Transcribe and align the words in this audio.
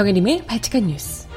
정혜림의 0.00 0.46
발칙한 0.46 0.86
뉴스. 0.86 1.28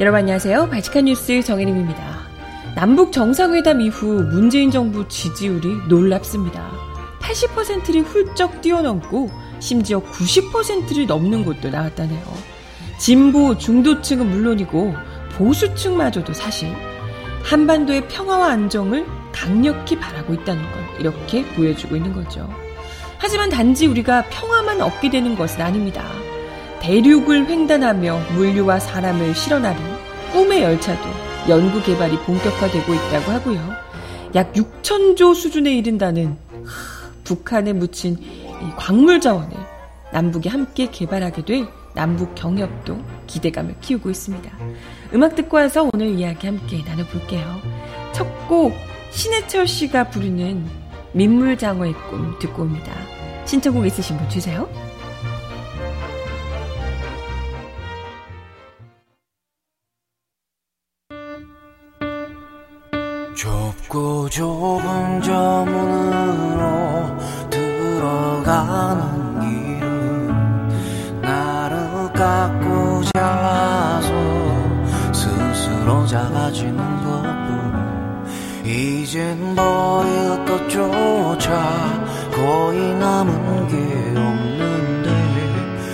여러분 0.00 0.18
안녕하세요. 0.18 0.70
발칙한 0.70 1.04
뉴스 1.04 1.40
정혜림입니다. 1.44 2.18
남북 2.74 3.12
정상회담 3.12 3.80
이후 3.80 4.24
문재인 4.24 4.72
정부 4.72 5.06
지지율이 5.06 5.86
놀랍습니다. 5.88 6.68
80%를 7.20 8.02
훌쩍 8.02 8.60
뛰어넘고 8.60 9.30
심지어 9.60 10.00
90%를 10.02 11.06
넘는 11.06 11.44
곳도 11.44 11.70
나왔다네요. 11.70 12.57
진보 12.98 13.56
중도층은 13.56 14.28
물론이고 14.28 14.94
보수층마저도 15.36 16.32
사실 16.32 16.74
한반도의 17.44 18.08
평화와 18.08 18.50
안정을 18.50 19.06
강력히 19.32 19.96
바라고 19.98 20.34
있다는 20.34 20.62
걸 20.62 20.82
이렇게 20.98 21.46
보여주고 21.54 21.96
있는 21.96 22.12
거죠. 22.12 22.52
하지만 23.18 23.48
단지 23.48 23.86
우리가 23.86 24.24
평화만 24.30 24.80
얻게 24.80 25.10
되는 25.10 25.36
것은 25.36 25.62
아닙니다. 25.62 26.04
대륙을 26.80 27.48
횡단하며 27.48 28.20
물류와 28.34 28.80
사람을 28.80 29.34
실어나는 29.34 29.80
꿈의 30.32 30.62
열차도 30.62 31.08
연구 31.48 31.82
개발이 31.82 32.16
본격화되고 32.18 32.94
있다고 32.94 33.32
하고요. 33.32 33.60
약 34.34 34.52
6천조 34.52 35.34
수준에 35.34 35.72
이른다는 35.74 36.36
북한에 37.24 37.72
묻힌 37.72 38.18
광물 38.76 39.20
자원을 39.20 39.56
남북이 40.12 40.48
함께 40.48 40.90
개발하게 40.90 41.44
될 41.44 41.77
남북 41.98 42.36
경협도 42.36 42.96
기대감을 43.26 43.74
키우고 43.80 44.08
있습니다. 44.08 44.48
음악 45.14 45.34
듣고 45.34 45.56
와서 45.56 45.90
오늘 45.92 46.06
이야기 46.10 46.46
함께 46.46 46.84
나눠볼게요. 46.86 47.42
첫 48.12 48.38
곡 48.48 48.72
신해철 49.10 49.66
씨가 49.66 50.10
부르는 50.10 50.64
민물장어의 51.12 51.92
꿈 52.08 52.38
듣고 52.38 52.62
옵니다. 52.62 52.92
신청곡 53.46 53.84
있으신 53.86 54.16
분 54.16 54.28
주세요. 54.28 54.68
좁고 63.36 64.28
좁은 64.30 65.22
저 65.22 65.64
문으로 65.66 67.16
들어가는 67.50 69.27
작아지는 76.08 76.76
것뿐 77.04 78.24
이젠 78.64 79.54
버릴 79.54 80.42
것조차 80.46 81.52
거의 82.32 82.94
남은 82.94 83.68
게 83.68 83.76
없는데 84.18 85.10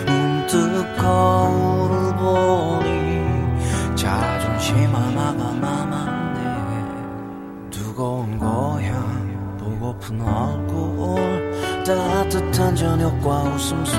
문득 0.06 0.96
거울을 0.96 2.14
보니 2.14 3.24
자존심 3.96 4.94
하나가 4.94 5.50
남았네. 5.52 6.38
뜨거운 7.72 8.38
고향 8.38 9.56
보고픈 9.58 10.20
얼굴 10.20 11.50
따뜻한 11.84 12.76
저녁과 12.76 13.42
웃음소리 13.42 13.98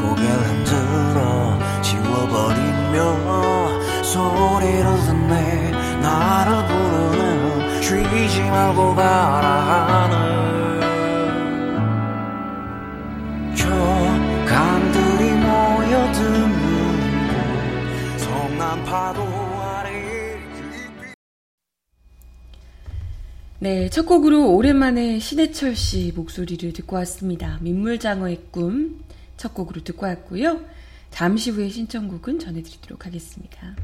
고개를 0.00 0.48
흔들어 0.48 1.58
지워버리며 1.82 3.83
소리를 4.04 4.84
듣네 5.06 5.70
나를 6.00 6.66
부르는 6.66 7.82
쉬지 7.82 8.42
말고 8.42 8.92
아래 9.00 9.54
네, 23.58 23.88
첫 23.88 24.04
곡으로 24.04 24.54
오랜만에 24.54 25.18
신해철 25.18 25.74
씨 25.74 26.12
목소리를 26.14 26.74
듣고 26.74 26.96
왔습니다. 26.96 27.58
민물장어의 27.62 28.42
꿈 28.50 29.04
첫 29.36 29.54
곡으로 29.54 29.82
듣고 29.82 30.06
왔고요. 30.06 30.60
잠시 31.10 31.50
후에 31.50 31.68
신청곡은 31.68 32.38
전해드리도록 32.38 33.06
하겠습니다. 33.06 33.74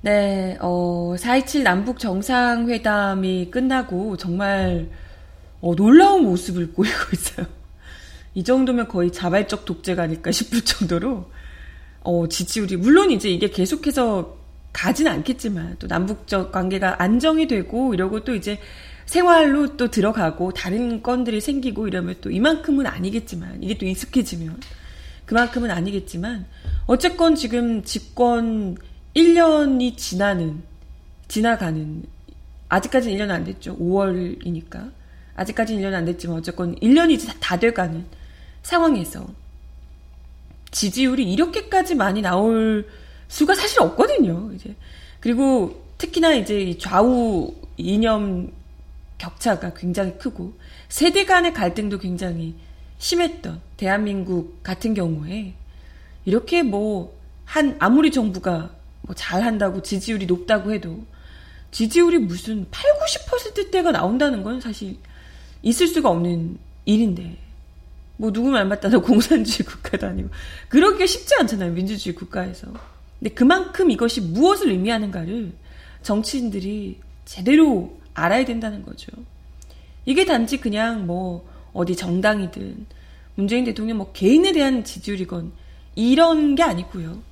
네, 0.00 0.56
어, 0.60 1.16
4.27 1.18 1.64
남북 1.64 1.98
정상회담이 1.98 3.50
끝나고 3.50 4.16
정말 4.16 4.88
어, 5.60 5.74
놀라운 5.74 6.22
모습을 6.22 6.70
보이고 6.72 6.94
있어요. 7.12 7.46
이 8.34 8.44
정도면 8.44 8.86
거의 8.86 9.10
자발적 9.10 9.64
독재가 9.64 10.04
아닐까 10.04 10.30
싶을 10.30 10.60
정도로 10.64 11.28
어, 12.02 12.28
지지율이 12.28 12.76
물론 12.76 13.10
이제 13.10 13.28
이게 13.28 13.50
계속해서 13.50 14.38
가진 14.72 15.08
않겠지만 15.08 15.76
또 15.80 15.88
남북적 15.88 16.52
관계가 16.52 17.02
안정이 17.02 17.48
되고 17.48 17.92
이러고 17.92 18.22
또 18.22 18.36
이제 18.36 18.60
생활로 19.06 19.76
또 19.76 19.90
들어가고 19.90 20.52
다른 20.52 21.02
건들이 21.02 21.40
생기고 21.40 21.88
이러면 21.88 22.16
또 22.20 22.30
이만큼은 22.30 22.86
아니겠지만 22.86 23.64
이게 23.64 23.76
또 23.76 23.86
익숙해지면 23.86 24.60
그만큼은 25.24 25.72
아니겠지만 25.72 26.46
어쨌건 26.86 27.34
지금 27.34 27.82
집권 27.82 28.76
1년이 29.18 29.96
지나는 29.96 30.62
지나가는 31.26 32.04
아직까지는 32.68 33.16
1년 33.16 33.30
안 33.30 33.44
됐죠. 33.44 33.76
5월이니까 33.76 34.92
아직까지는 35.34 35.82
1년 35.82 35.94
안 35.94 36.04
됐지만 36.04 36.36
어쨌건 36.38 36.76
1년이 36.76 37.12
이제 37.12 37.32
다 37.40 37.58
돼가는 37.58 38.06
상황에서 38.62 39.26
지지율이 40.70 41.32
이렇게까지 41.32 41.94
많이 41.94 42.22
나올 42.22 42.88
수가 43.28 43.54
사실 43.54 43.80
없거든요. 43.82 44.52
이제 44.54 44.74
그리고 45.20 45.82
특히나 45.98 46.34
이제 46.34 46.76
좌우 46.78 47.54
이념 47.76 48.52
격차가 49.16 49.74
굉장히 49.74 50.16
크고 50.18 50.52
세대 50.88 51.24
간의 51.24 51.54
갈등도 51.54 51.98
굉장히 51.98 52.54
심했던 52.98 53.60
대한민국 53.76 54.62
같은 54.62 54.94
경우에 54.94 55.54
이렇게 56.24 56.62
뭐 56.62 57.18
한 57.48 57.76
아무리 57.78 58.10
정부가 58.10 58.70
뭐 59.08 59.14
잘한다고 59.16 59.82
지지율이 59.82 60.26
높다고 60.26 60.72
해도 60.72 61.02
지지율이 61.70 62.18
무슨 62.18 62.66
8, 62.70 62.84
90%대가 63.26 63.90
나온다는 63.90 64.42
건 64.42 64.60
사실 64.60 64.98
있을 65.62 65.88
수가 65.88 66.10
없는 66.10 66.58
일인데 66.84 67.38
뭐 68.18 68.32
누구 68.32 68.50
말 68.50 68.66
맞다나 68.66 68.98
공산주의 69.00 69.66
국가도 69.66 70.06
아니고 70.06 70.28
그러기가 70.68 71.06
쉽지 71.06 71.34
않잖아요 71.40 71.72
민주주의 71.72 72.14
국가에서 72.14 72.68
근데 73.18 73.34
그만큼 73.34 73.90
이것이 73.90 74.20
무엇을 74.20 74.70
의미하는가를 74.70 75.52
정치인들이 76.02 77.00
제대로 77.24 77.98
알아야 78.14 78.44
된다는 78.44 78.84
거죠. 78.84 79.10
이게 80.04 80.24
단지 80.24 80.58
그냥 80.58 81.06
뭐 81.06 81.48
어디 81.72 81.96
정당이든 81.96 82.86
문재인 83.34 83.64
대통령 83.64 83.98
뭐 83.98 84.12
개인에 84.12 84.52
대한 84.52 84.84
지지율이건 84.84 85.52
이런 85.96 86.54
게 86.54 86.62
아니고요. 86.62 87.22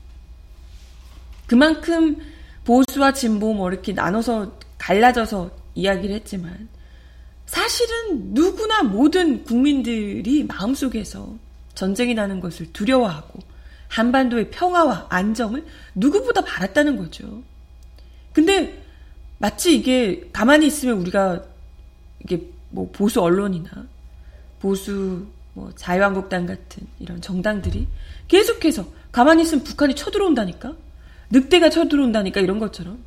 그만큼 1.47 2.17
보수와 2.65 3.13
진보 3.13 3.55
뭐 3.55 3.71
이렇게 3.71 3.93
나눠서 3.93 4.59
갈라져서 4.79 5.51
이야기를 5.75 6.15
했지만 6.17 6.69
사실은 7.47 8.35
누구나 8.35 8.83
모든 8.83 9.45
국민들이 9.45 10.45
마음속에서 10.45 11.37
전쟁이 11.75 12.15
나는 12.15 12.41
것을 12.41 12.73
두려워하고 12.73 13.39
한반도의 13.89 14.51
평화와 14.51 15.07
안정을 15.11 15.65
누구보다 15.95 16.41
바랐다는 16.43 16.97
거죠. 16.97 17.43
근데 18.33 18.83
마치 19.39 19.77
이게 19.77 20.29
가만히 20.33 20.67
있으면 20.67 20.99
우리가 20.99 21.45
이게 22.25 22.43
뭐 22.71 22.91
보수 22.91 23.21
언론이나 23.21 23.71
보수 24.59 25.27
뭐 25.53 25.73
자유한국당 25.77 26.47
같은 26.47 26.87
이런 26.99 27.21
정당들이 27.21 27.87
계속해서 28.29 28.87
가만히 29.13 29.43
있으면 29.43 29.63
북한이 29.63 29.95
쳐들어온다니까 29.95 30.75
늑대가 31.31 31.71
쳐들어온다니까 31.71 32.41
이런 32.41 32.59
것처럼? 32.59 33.05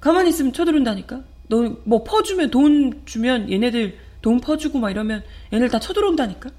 가만히 0.00 0.30
있으면 0.30 0.52
쳐들어온다니까? 0.52 1.22
너 1.48 1.76
뭐 1.84 2.04
퍼주면 2.04 2.50
돈 2.50 3.02
주면 3.04 3.50
얘네들 3.50 3.98
돈 4.22 4.40
퍼주고 4.40 4.78
막 4.78 4.90
이러면 4.90 5.22
얘네들 5.52 5.70
다 5.70 5.78
쳐들어온다니까? 5.78 6.50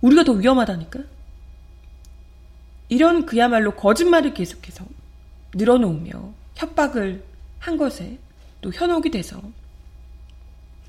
우리가 0.00 0.24
더 0.24 0.32
위험하다니까? 0.32 1.00
이런 2.88 3.26
그야말로 3.26 3.72
거짓말을 3.74 4.34
계속해서 4.34 4.84
늘어놓으며 5.54 6.32
협박을 6.56 7.22
한 7.58 7.76
것에 7.76 8.18
또 8.60 8.72
현혹이 8.72 9.10
돼서 9.10 9.40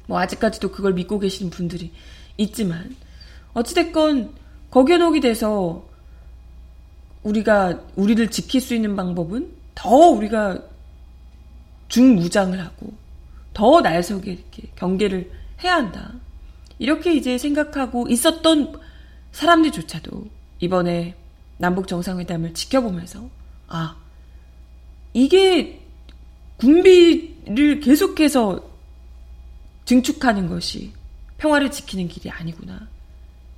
뭐 0.07 0.19
아직까지도 0.19 0.71
그걸 0.71 0.94
믿고 0.94 1.19
계시는 1.19 1.51
분들이 1.51 1.91
있지만 2.38 2.95
어찌됐건 3.53 4.33
거견혹이 4.71 5.19
돼서 5.19 5.88
우리가 7.24 7.81
우리를 7.95 8.30
지킬 8.31 8.62
수 8.62 8.74
있는 8.74 8.95
방법은 8.95 9.51
더 9.75 9.89
우리가 9.89 10.60
중무장을 11.88 12.60
하고 12.60 12.94
더 13.54 13.81
날석에 13.81 14.31
이렇게 14.31 14.63
경계를 14.75 15.31
해야 15.63 15.75
한다. 15.75 16.13
이렇게 16.77 17.13
이제 17.13 17.38
생각하고 17.38 18.07
있었던 18.07 18.80
사람들조차도 19.31 20.27
이번에 20.60 21.16
남북 21.57 21.88
정상회담을 21.88 22.54
지켜보면서 22.54 23.30
아 23.68 23.98
이게 25.13 25.81
군비를 26.57 27.80
계속해서 27.81 28.63
증축하는 29.86 30.48
것이 30.48 30.94
평화를 31.38 31.72
지키는 31.72 32.07
길이 32.07 32.30
아니구나. 32.30 32.88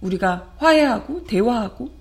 우리가 0.01 0.53
화해하고 0.57 1.25
대화하고 1.25 1.91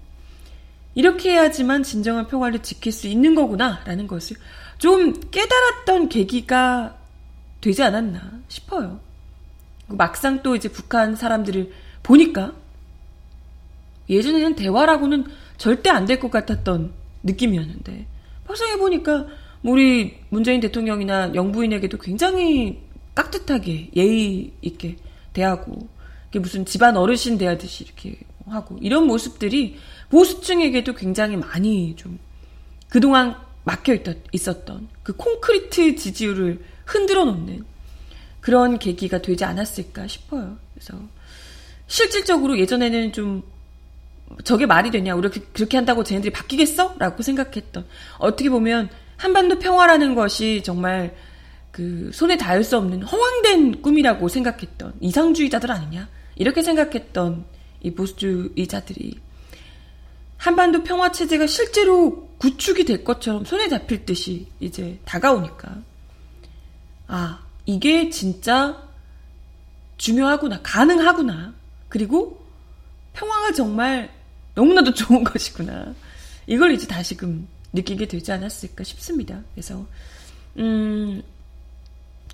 이렇게 0.95 1.31
해야지만 1.33 1.83
진정한 1.83 2.27
평화를 2.27 2.63
지킬 2.63 2.93
수 2.93 3.07
있는 3.07 3.35
거구나라는 3.35 4.07
것을 4.07 4.37
좀 4.79 5.13
깨달았던 5.31 6.09
계기가 6.09 6.97
되지 7.61 7.83
않았나 7.83 8.41
싶어요. 8.49 9.01
막상 9.87 10.43
또 10.43 10.57
이제 10.57 10.69
북한 10.69 11.17
사람들을 11.17 11.73
보니까 12.03 12.53
예전에는 14.09 14.55
대화라고는 14.57 15.27
절대 15.59 15.91
안 15.91 16.07
될 16.07 16.19
것 16.21 16.31
같았던 16.31 16.93
느낌이었는데 17.23 18.07
막상 18.47 18.69
해보니까 18.71 19.27
우리 19.63 20.17
문재인 20.31 20.61
대통령이나 20.61 21.35
영부인에게도 21.35 21.99
굉장히 21.99 22.81
깍듯하게 23.15 23.91
예의 23.95 24.53
있게 24.63 24.97
대하고 25.33 25.89
무슨 26.35 26.65
집안 26.65 26.97
어르신 26.97 27.37
대하듯이 27.39 27.85
이렇게 27.85 28.19
하고 28.47 28.79
이런 28.81 29.07
모습들이 29.07 29.77
보수층에게도 30.11 30.95
굉장히 30.95 31.37
많이 31.37 31.95
좀 31.97 32.19
그동안 32.89 33.37
막혀 33.65 33.97
있었던 34.33 34.89
그 35.03 35.15
콘크리트 35.15 35.95
지지율을 35.97 36.63
흔들어 36.85 37.25
놓는 37.25 37.65
그런 38.41 38.79
계기가 38.79 39.23
되지 39.23 39.45
않았을까 39.45 40.07
싶어요. 40.07 40.57
그래서 40.75 40.99
실질적으로 41.87 42.59
예전에는 42.59 43.13
좀 43.13 43.43
저게 44.45 44.67
말이 44.67 44.91
되냐 44.91 45.15
우리 45.15 45.29
그렇게 45.29 45.77
한다고 45.77 46.05
쟤네들이 46.05 46.33
바뀌겠어? 46.33 46.97
라고 46.99 47.23
생각했던 47.23 47.87
어떻게 48.19 48.49
보면 48.49 48.89
한반도 49.17 49.59
평화라는 49.59 50.15
것이 50.15 50.63
정말 50.65 51.15
그 51.71 52.11
손에 52.13 52.37
닿을 52.37 52.65
수 52.65 52.77
없는 52.77 53.03
허황된 53.03 53.83
꿈이라고 53.83 54.29
생각했던 54.29 54.95
이상주의자들 55.01 55.71
아니냐 55.71 56.09
이렇게 56.37 56.63
생각했던 56.63 57.45
이 57.83 57.91
보수주의자들이 57.93 59.19
한반도 60.41 60.83
평화 60.83 61.13
체제가 61.13 61.47
실제로 61.47 62.27
구축이 62.39 62.87
될 62.87 63.05
것처럼 63.05 63.45
손에 63.45 63.69
잡힐 63.69 64.07
듯이 64.07 64.47
이제 64.59 64.99
다가오니까. 65.05 65.77
아 67.09 67.45
이게 67.67 68.09
진짜 68.09 68.83
중요하구나 69.99 70.61
가능하구나. 70.63 71.53
그리고 71.91 72.43
평화가 73.13 73.53
정말 73.53 74.11
너무나도 74.55 74.95
좋은 74.97 75.25
것이구나. 75.25 75.95
이걸 76.47 76.73
이제 76.73 76.87
다시금 76.87 77.47
느끼게 77.75 78.09
되지 78.09 78.33
않았을까 78.33 78.83
싶습니다. 78.83 79.43
그래서 79.55 79.87
음 80.57 81.23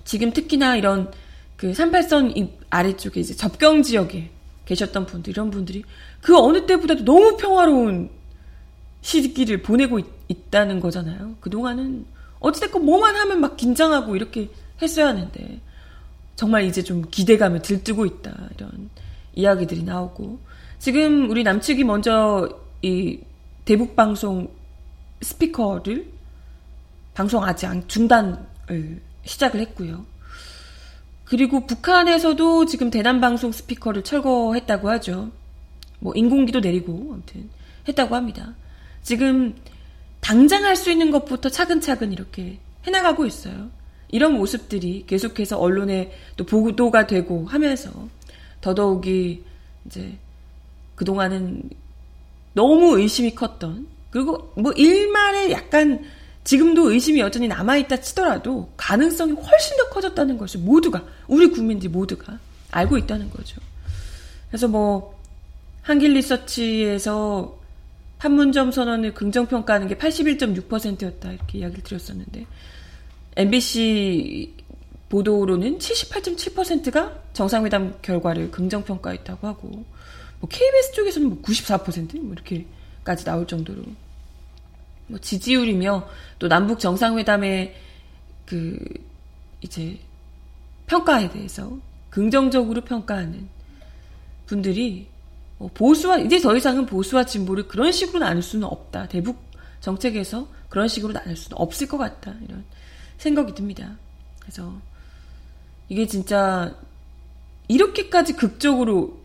지금 0.05 0.31
특히나 0.31 0.77
이런 0.77 1.11
그 1.57 1.73
38선 1.73 2.49
아래쪽에 2.69 3.19
이제 3.19 3.35
접경 3.35 3.83
지역에 3.83 4.31
계셨던 4.67 5.05
분들, 5.07 5.31
이런 5.31 5.49
분들이 5.49 5.83
그 6.21 6.37
어느 6.37 6.65
때보다도 6.65 7.05
너무 7.05 7.37
평화로운 7.37 8.09
시기를 9.01 9.63
보내고 9.63 9.99
있, 9.99 10.05
다는 10.51 10.79
거잖아요. 10.79 11.35
그동안은 11.39 12.05
어찌됐건 12.39 12.85
뭐만 12.85 13.15
하면 13.15 13.41
막 13.41 13.57
긴장하고 13.57 14.15
이렇게 14.15 14.49
했어야 14.81 15.07
하는데, 15.07 15.59
정말 16.35 16.65
이제 16.65 16.83
좀 16.83 17.03
기대감을 17.09 17.61
들뜨고 17.61 18.05
있다. 18.05 18.49
이런 18.55 18.89
이야기들이 19.33 19.83
나오고. 19.83 20.39
지금 20.79 21.29
우리 21.29 21.43
남측이 21.43 21.83
먼저 21.83 22.49
이 22.81 23.19
대북 23.65 23.95
방송 23.95 24.49
스피커를 25.21 26.11
방송하지 27.13 27.65
않, 27.65 27.87
중단을 27.87 29.01
시작을 29.23 29.59
했고요. 29.61 30.05
그리고 31.29 31.65
북한에서도 31.65 32.65
지금 32.65 32.89
대남 32.89 33.19
방송 33.19 33.51
스피커를 33.51 34.03
철거했다고 34.03 34.89
하죠. 34.91 35.31
뭐 35.99 36.13
인공기도 36.15 36.59
내리고 36.61 37.09
아무튼 37.11 37.49
했다고 37.87 38.15
합니다. 38.15 38.53
지금 39.03 39.55
당장 40.21 40.63
할 40.63 40.75
수 40.75 40.91
있는 40.91 41.11
것부터 41.11 41.49
차근차근 41.49 42.13
이렇게 42.13 42.59
해나가고 42.85 43.25
있어요. 43.25 43.69
이런 44.09 44.33
모습들이 44.33 45.03
계속해서 45.05 45.57
언론에 45.59 46.11
또 46.37 46.45
보도가 46.45 47.07
되고 47.07 47.45
하면서 47.45 47.91
더더욱이 48.61 49.43
이제 49.85 50.17
그동안은 50.95 51.69
너무 52.53 52.97
의심이 52.97 53.35
컸던 53.35 53.87
그리고 54.11 54.53
뭐 54.55 54.71
일말에 54.71 55.51
약간 55.51 56.05
지금도 56.47 56.93
의심이 56.93 57.19
여전히 57.19 57.49
남아있다 57.49 57.97
치더라도 57.97 58.71
가능성이 58.77 59.33
훨씬 59.33 59.75
더 59.75 59.89
커졌다는 59.89 60.37
것을 60.37 60.61
모두가, 60.61 61.03
우리 61.27 61.49
국민들 61.49 61.89
모두가 61.89 62.39
알고 62.71 62.97
있다는 62.99 63.29
거죠. 63.31 63.59
그래서 64.47 64.69
뭐, 64.69 65.19
한길 65.81 66.13
리서치에서 66.13 67.59
판문점 68.19 68.71
선언을 68.71 69.13
긍정평가하는 69.13 69.89
게 69.89 69.97
81.6%였다. 69.97 71.33
이렇게 71.33 71.57
이야기를 71.57 71.83
드렸었는데, 71.83 72.45
MBC 73.35 74.53
보도로는 75.09 75.79
78.7%가 75.79 77.23
정상회담 77.33 77.95
결과를 78.01 78.51
긍정평가했다고 78.51 79.47
하고, 79.47 79.83
뭐 80.39 80.47
KBS 80.49 80.93
쪽에서는 80.93 81.27
뭐 81.27 81.41
94%? 81.41 82.21
뭐 82.21 82.31
이렇게까지 82.31 83.25
나올 83.25 83.45
정도로 83.45 83.83
뭐 85.07 85.19
지지율이며 85.19 86.07
또 86.39 86.47
남북 86.47 86.79
정상회담의 86.79 87.75
그 88.45 88.77
이제 89.61 89.97
평가에 90.85 91.29
대해서 91.29 91.77
긍정적으로 92.09 92.81
평가하는 92.81 93.49
분들이 94.45 95.07
뭐 95.57 95.69
보수와 95.73 96.19
이제 96.19 96.39
더 96.39 96.55
이상은 96.55 96.85
보수와 96.85 97.25
진보를 97.25 97.67
그런 97.67 97.91
식으로 97.91 98.19
나눌 98.19 98.41
수는 98.41 98.67
없다. 98.67 99.07
대북 99.07 99.41
정책에서 99.81 100.47
그런 100.69 100.87
식으로 100.87 101.13
나눌 101.13 101.35
수는 101.35 101.57
없을 101.57 101.87
것 101.87 101.97
같다. 101.97 102.33
이런 102.47 102.63
생각이 103.17 103.53
듭니다. 103.55 103.97
그래서 104.39 104.79
이게 105.89 106.05
진짜 106.05 106.75
이렇게까지 107.67 108.33
극적으로 108.33 109.19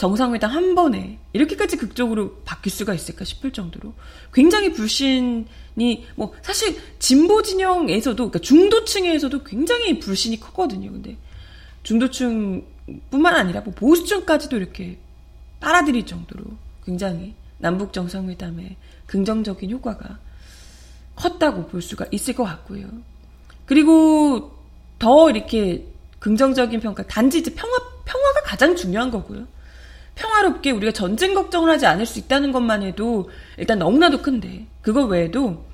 정상회담 0.00 0.50
한 0.50 0.74
번에 0.74 1.18
이렇게까지 1.34 1.76
극적으로 1.76 2.36
바뀔 2.46 2.72
수가 2.72 2.94
있을까 2.94 3.26
싶을 3.26 3.52
정도로 3.52 3.92
굉장히 4.32 4.72
불신이 4.72 6.06
뭐 6.16 6.32
사실 6.40 6.80
진보 6.98 7.42
진영에서도 7.42 8.16
그러니까 8.16 8.38
중도층에서도 8.38 9.44
굉장히 9.44 9.98
불신이 9.98 10.40
컸거든요. 10.40 10.90
근데 10.90 11.18
중도층뿐만 11.82 13.34
아니라 13.36 13.60
뭐 13.60 13.74
보수층까지도 13.74 14.56
이렇게 14.56 14.96
빨아들일 15.60 16.06
정도로 16.06 16.44
굉장히 16.82 17.34
남북 17.58 17.92
정상회담의 17.92 18.76
긍정적인 19.04 19.70
효과가 19.70 20.18
컸다고 21.14 21.66
볼 21.66 21.82
수가 21.82 22.06
있을 22.10 22.34
것 22.34 22.44
같고요. 22.44 22.88
그리고 23.66 24.56
더 24.98 25.28
이렇게 25.28 25.86
긍정적인 26.20 26.80
평가 26.80 27.06
단지 27.06 27.40
이제 27.40 27.52
평화 27.54 27.76
평화가 28.06 28.40
가장 28.44 28.74
중요한 28.74 29.10
거고요. 29.10 29.46
평화롭게 30.20 30.70
우리가 30.70 30.92
전쟁 30.92 31.34
걱정을 31.34 31.70
하지 31.70 31.86
않을 31.86 32.04
수 32.04 32.18
있다는 32.18 32.52
것만 32.52 32.82
해도 32.82 33.30
일단 33.56 33.78
너무나도 33.78 34.20
큰데 34.22 34.66
그거 34.82 35.04
외에도 35.04 35.64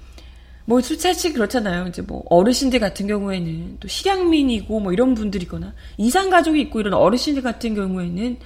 뭐 0.65 0.81
사실 0.81 1.33
그렇잖아요. 1.33 1.87
이제 1.89 2.03
뭐 2.03 2.25
어르신들 2.29 2.81
같은 2.81 3.07
경우에는 3.07 3.79
또 3.81 3.89
실향민이고 3.89 4.81
뭐 4.81 4.93
이런 4.93 5.15
분들이거나 5.15 5.75
이상 5.99 6.31
가족이 6.31 6.61
있고 6.63 6.81
이런 6.81 6.95
어르신들 6.95 7.43
같은 7.43 7.75
경우에는 7.75 8.37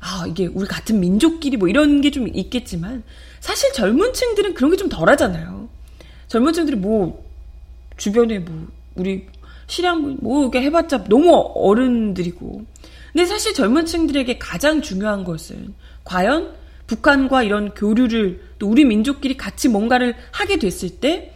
아 0.00 0.24
이게 0.28 0.46
우리 0.46 0.66
같은 0.66 0.98
민족끼리 0.98 1.56
뭐 1.56 1.68
이런 1.68 2.00
게 2.00 2.10
좀 2.10 2.28
있겠지만 2.34 3.02
사실 3.40 3.72
젊은 3.72 4.12
층들은 4.12 4.54
그런 4.54 4.70
게 4.70 4.76
좀 4.76 4.88
덜하잖아요. 4.88 5.68
젊은 6.28 6.52
층들이 6.52 6.76
뭐 6.76 7.24
주변에 7.96 8.38
뭐 8.40 8.66
우리 8.96 9.26
실향 9.68 10.18
뭐 10.20 10.42
이렇게 10.42 10.62
해봤자 10.62 11.04
너무 11.04 11.32
어른들이고 11.54 12.64
근데 13.12 13.26
사실 13.26 13.52
젊은 13.54 13.84
층들에게 13.84 14.38
가장 14.38 14.80
중요한 14.80 15.24
것은 15.24 15.74
과연 16.04 16.54
북한과 16.86 17.42
이런 17.42 17.74
교류를 17.74 18.42
또 18.58 18.68
우리 18.68 18.84
민족끼리 18.84 19.36
같이 19.36 19.68
뭔가를 19.68 20.14
하게 20.30 20.58
됐을 20.58 20.88
때 20.88 21.32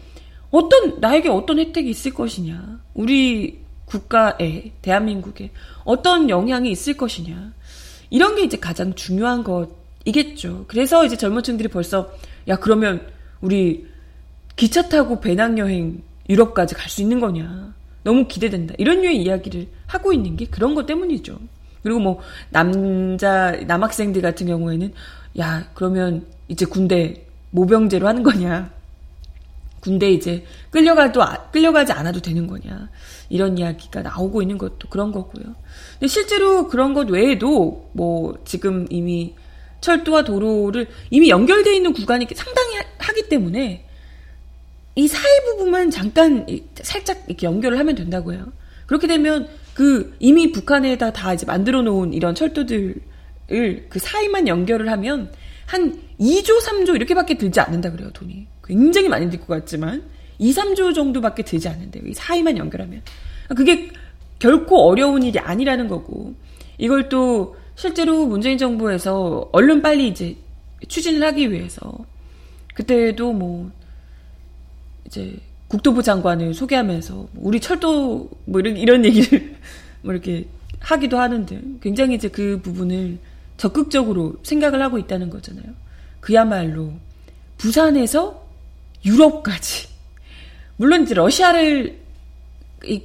어떤 0.50 1.00
나에게 1.00 1.28
어떤 1.28 1.59
혜택이 1.59 1.90
있을 1.90 2.14
것이냐 2.14 2.80
우리 2.95 3.59
국가에 3.85 4.73
대한민국에 4.83 5.50
어떤 5.85 6.28
영향이 6.30 6.71
있을 6.71 6.97
것이냐 6.97 7.52
이런 8.11 8.35
게 8.37 8.42
이제 8.42 8.59
가장 8.59 8.95
중요한 8.95 9.45
것이겠죠. 9.45 10.64
그래서 10.68 11.04
이제 11.04 11.16
젊은 11.16 11.42
층들이 11.42 11.68
벌써 11.68 12.11
야 12.49 12.56
그러면 12.56 13.06
우리 13.40 13.87
기차 14.56 14.88
타고 14.88 15.21
배낭여행 15.21 16.02
유럽까지 16.28 16.75
갈 16.75 16.88
수 16.88 17.02
있는 17.02 17.21
거냐. 17.21 17.75
너무 18.02 18.26
기대된다. 18.28 18.75
이런 18.78 19.00
류의 19.00 19.21
이야기를 19.23 19.68
하고 19.87 20.12
있는 20.12 20.37
게 20.37 20.47
그런 20.47 20.75
것 20.75 20.87
때문이죠. 20.87 21.38
그리고 21.87 22.00
뭐, 22.00 22.21
남자, 22.50 23.52
남학생들 23.52 24.21
같은 24.21 24.49
경우에는, 24.49 24.93
야, 25.38 25.71
그러면 25.73 26.26
이제 26.49 26.66
군대 26.66 27.26
모병제로 27.50 28.09
하는 28.09 28.25
거냐. 28.25 28.73
군대 29.78 30.11
이제 30.11 30.45
끌려가도, 30.71 31.21
끌려가지 31.52 31.93
않아도 31.93 32.21
되는 32.21 32.49
거냐. 32.49 32.88
이런 33.28 33.57
이야기가 33.57 34.02
나오고 34.02 34.43
있는 34.43 34.59
것도 34.59 34.88
그런 34.90 35.12
거고요. 35.12 35.45
근데 35.93 36.09
실제로 36.09 36.66
그런 36.66 36.93
것 36.93 37.09
외에도 37.09 37.88
뭐 37.93 38.37
지금 38.45 38.88
이미 38.90 39.37
철도와 39.81 40.25
도로를 40.25 40.88
이미 41.11 41.31
연결되어 41.31 41.73
있는 41.73 41.93
구간이 41.93 42.26
상당히 42.35 42.78
하기 42.99 43.28
때문에 43.28 43.87
이 44.97 45.07
사이 45.07 45.40
부분만 45.45 45.93
잠깐 45.93 46.47
살짝 46.83 47.23
이렇게 47.28 47.47
연결을 47.47 47.78
하면 47.78 47.95
된다고 47.95 48.33
해요. 48.33 48.45
그렇게 48.87 49.07
되면 49.07 49.49
그 49.76 50.16
이미 50.21 50.52
북한에다 50.52 51.12
다 51.12 51.35
이제 51.35 51.45
만들어 51.45 51.83
놓은 51.83 52.14
이런 52.14 52.35
철도들을 52.35 52.95
그 53.90 53.99
사이만 53.99 54.49
연결을 54.49 54.90
하면 54.90 55.30
한 55.66 56.00
2조, 56.18 56.62
3조 56.62 56.95
이렇게밖에 56.97 57.37
들지 57.37 57.61
않는다 57.61 57.92
그래요, 57.92 58.11
돈이. 58.14 58.47
굉장히 58.64 59.11
많이 59.11 59.28
들 59.28 59.38
것 59.38 59.49
같지만 59.49 60.02
2, 60.38 60.50
3조 60.50 60.95
정도밖에 60.95 61.42
들지 61.42 61.68
않는데요. 61.68 62.04
이 62.06 62.14
사이만 62.14 62.56
연결하면. 62.56 63.02
그게 63.54 63.90
결코 64.38 64.88
어려운 64.88 65.23
일이 65.23 65.38
아니라는 65.38 65.88
거고. 65.88 66.35
이걸 66.78 67.11
또 67.11 67.56
실제로 67.75 68.25
문재인 68.26 68.56
정부에서 68.56 69.50
얼른 69.52 69.83
빨리 69.83 70.09
이제 70.09 70.37
추진을 70.88 71.23
하기 71.28 71.52
위해서 71.52 71.92
그때도 72.75 73.35
뭐 73.35 73.71
이제 75.04 75.37
국토부 75.68 76.02
장관을 76.02 76.54
소개하면서 76.54 77.28
우리 77.37 77.61
철도 77.61 78.30
뭐 78.44 78.61
이런 78.61 78.76
이런 78.76 79.04
얘기를 79.04 79.56
뭐 80.02 80.12
이렇게 80.12 80.46
하기도 80.80 81.18
하는데 81.18 81.61
굉장히 81.80 82.14
이제 82.14 82.28
그 82.28 82.61
부분을 82.62 83.18
적극적으로 83.56 84.37
생각을 84.42 84.82
하고 84.82 84.99
있다는 84.99 85.30
거잖아요. 85.30 85.64
그야말로 86.20 86.92
부산에서 87.58 88.46
유럽까지 89.04 89.88
물론 90.76 91.02
이제 91.02 91.14
러시아를 91.14 91.99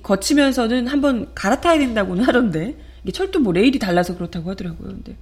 거치면서는 0.04 0.88
한번 0.88 1.34
갈아타야 1.34 1.80
된다고는 1.80 2.24
하던데 2.24 2.76
이게 3.04 3.12
철도 3.12 3.40
뭐 3.40 3.54
레일이 3.54 3.80
달라서 3.80 4.16
그렇다고 4.16 4.52
하더라고요. 4.52 4.90
근데 4.90 5.16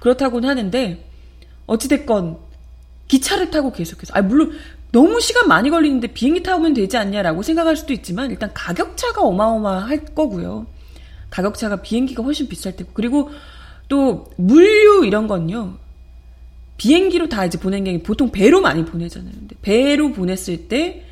그렇다고는 0.00 0.48
하는데 0.48 1.08
어찌됐건 1.66 2.38
기차를 3.08 3.50
타고 3.50 3.72
계속해서 3.72 4.12
아 4.14 4.22
물론 4.22 4.52
너무 4.92 5.20
시간 5.20 5.48
많이 5.48 5.70
걸리는데 5.70 6.08
비행기 6.08 6.42
타면 6.42 6.74
되지 6.74 6.98
않냐라고 6.98 7.42
생각할 7.42 7.76
수도 7.76 7.92
있지만 7.94 8.30
일단 8.30 8.50
가격차가 8.52 9.22
어마어마할 9.22 10.04
거고요. 10.14 10.66
가격차가 11.30 11.80
비행기가 11.80 12.22
훨씬 12.22 12.46
비쌀 12.46 12.76
테고 12.76 12.90
그리고 12.92 13.30
또 13.88 14.30
물류 14.36 15.04
이런 15.06 15.26
건요. 15.26 15.78
비행기로 16.76 17.28
다 17.28 17.44
이제 17.46 17.58
보낸 17.58 17.84
게 17.84 18.02
보통 18.02 18.30
배로 18.30 18.60
많이 18.60 18.84
보내잖아요. 18.84 19.32
근데 19.32 19.56
배로 19.62 20.12
보냈을 20.12 20.68
때 20.68 21.04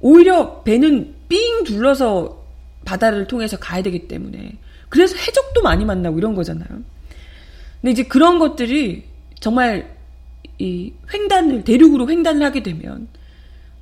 오히려 0.00 0.62
배는 0.62 1.14
삥 1.28 1.64
둘러서 1.64 2.44
바다를 2.84 3.26
통해서 3.26 3.58
가야 3.58 3.82
되기 3.82 4.08
때문에 4.08 4.52
그래서 4.88 5.16
해적도 5.16 5.60
많이 5.62 5.84
만나고 5.84 6.16
이런 6.16 6.34
거잖아요. 6.34 6.68
근데 6.68 7.92
이제 7.92 8.04
그런 8.04 8.38
것들이 8.38 9.04
정말 9.38 9.97
이 10.58 10.92
횡단을 11.12 11.64
대륙으로 11.64 12.08
횡단을 12.10 12.44
하게 12.44 12.62
되면 12.62 13.08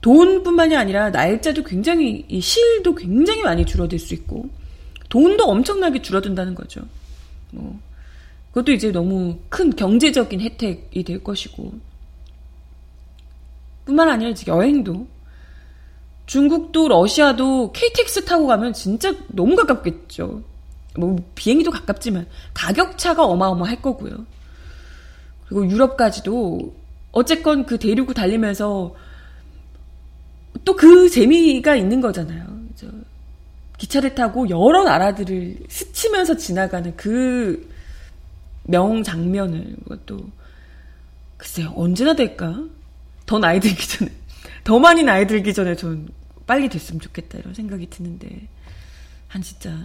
돈뿐만이 0.00 0.76
아니라 0.76 1.10
날짜도 1.10 1.64
굉장히 1.64 2.24
이 2.28 2.40
실도 2.40 2.94
굉장히 2.94 3.42
많이 3.42 3.64
줄어들 3.64 3.98
수 3.98 4.14
있고 4.14 4.48
돈도 5.08 5.44
엄청나게 5.44 6.02
줄어든다는 6.02 6.54
거죠. 6.54 6.82
뭐 7.50 7.78
그것도 8.50 8.72
이제 8.72 8.90
너무 8.90 9.38
큰 9.48 9.74
경제적인 9.74 10.40
혜택이 10.40 11.02
될 11.02 11.22
것이고 11.22 11.72
뿐만 13.84 14.08
아니라 14.08 14.30
이제 14.30 14.44
여행도 14.50 15.06
중국도 16.26 16.88
러시아도 16.88 17.72
KTX 17.72 18.24
타고 18.24 18.46
가면 18.46 18.72
진짜 18.72 19.14
너무 19.28 19.56
가깝겠죠. 19.56 20.42
뭐 20.98 21.16
비행기도 21.34 21.70
가깝지만 21.70 22.26
가격 22.52 22.98
차가 22.98 23.24
어마어마할 23.24 23.80
거고요. 23.80 24.26
그리고 25.48 25.68
유럽까지도 25.68 26.74
어쨌건 27.12 27.66
그 27.66 27.78
대륙을 27.78 28.14
달리면서 28.14 28.94
또 30.64 30.76
그 30.76 31.08
재미가 31.08 31.76
있는 31.76 32.00
거잖아요. 32.00 32.56
기차를 33.78 34.14
타고 34.14 34.48
여러 34.48 34.84
나라들을 34.84 35.58
스치면서 35.68 36.36
지나가는 36.36 36.96
그 36.96 37.68
명장면을 38.64 39.76
그것도 39.84 40.18
글쎄요 41.36 41.72
언제나 41.76 42.14
될까? 42.14 42.64
더 43.26 43.38
나이 43.38 43.60
들기 43.60 43.86
전에 43.86 44.10
더 44.64 44.78
많이 44.78 45.02
나이 45.02 45.26
들기 45.26 45.52
전에 45.52 45.76
전 45.76 46.08
빨리 46.46 46.68
됐으면 46.68 47.00
좋겠다 47.00 47.38
이런 47.38 47.54
생각이 47.54 47.90
드는데 47.90 48.48
한 49.28 49.42
진짜 49.42 49.84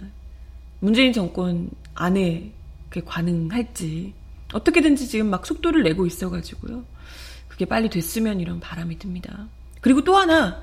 문재인 0.80 1.12
정권 1.12 1.70
안에 1.94 2.50
그게 2.88 3.04
가능할지 3.04 4.14
어떻게든지 4.52 5.08
지금 5.08 5.30
막 5.30 5.46
속도를 5.46 5.82
내고 5.82 6.06
있어가지고요. 6.06 6.84
그게 7.48 7.64
빨리 7.64 7.90
됐으면 7.90 8.40
이런 8.40 8.60
바람이 8.60 8.98
듭니다. 8.98 9.48
그리고 9.80 10.04
또 10.04 10.16
하나 10.16 10.62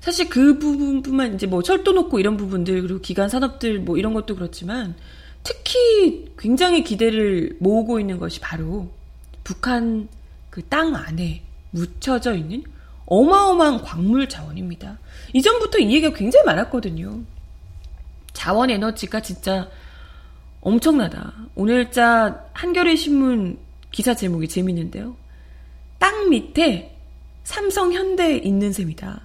사실 0.00 0.28
그 0.28 0.58
부분뿐만 0.58 1.34
이제 1.34 1.46
뭐 1.46 1.62
철도 1.62 1.92
놓고 1.92 2.18
이런 2.20 2.36
부분들 2.36 2.82
그리고 2.82 3.00
기간 3.00 3.28
산업들 3.28 3.80
뭐 3.80 3.96
이런 3.98 4.14
것도 4.14 4.34
그렇지만 4.34 4.94
특히 5.42 6.32
굉장히 6.38 6.84
기대를 6.84 7.56
모으고 7.60 8.00
있는 8.00 8.18
것이 8.18 8.40
바로 8.40 8.90
북한 9.44 10.08
그 10.50 10.62
땅 10.62 10.94
안에 10.94 11.42
묻혀져 11.70 12.34
있는 12.34 12.64
어마어마한 13.06 13.82
광물 13.82 14.28
자원입니다. 14.28 14.98
이전부터 15.32 15.78
이 15.78 15.94
얘기가 15.94 16.12
굉장히 16.14 16.44
많았거든요. 16.46 17.22
자원 18.32 18.70
에너지가 18.70 19.20
진짜 19.20 19.68
엄청나다. 20.60 21.32
오늘자 21.54 22.46
한겨레 22.52 22.96
신문 22.96 23.58
기사 23.90 24.14
제목이 24.14 24.48
재밌는데요. 24.48 25.16
땅 25.98 26.30
밑에 26.30 26.96
삼성 27.44 27.92
현대 27.92 28.36
있는 28.36 28.72
셈이다. 28.72 29.22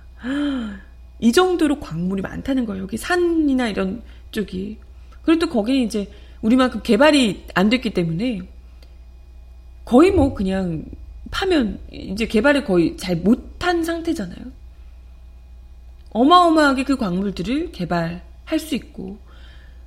이 1.20 1.32
정도로 1.32 1.80
광물이 1.80 2.22
많다는 2.22 2.66
거예요. 2.66 2.84
여기 2.84 2.98
산이나 2.98 3.70
이런 3.70 4.02
쪽이. 4.32 4.78
그리고 5.24 5.40
또 5.40 5.50
거기는 5.50 5.82
이제 5.82 6.10
우리만큼 6.42 6.82
개발이 6.84 7.46
안 7.54 7.70
됐기 7.70 7.92
때문에 7.92 8.42
거의 9.86 10.12
뭐 10.12 10.34
그냥 10.34 10.86
파면 11.32 11.80
이제 11.92 12.25
개발을 12.25 12.63
거의 12.63 12.96
잘 12.98 13.18
못한 13.18 13.84
상태잖아요. 13.84 14.46
어마어마하게 16.12 16.84
그 16.84 16.96
광물들을 16.96 17.72
개발할 17.72 18.60
수 18.60 18.75
있고 18.75 19.18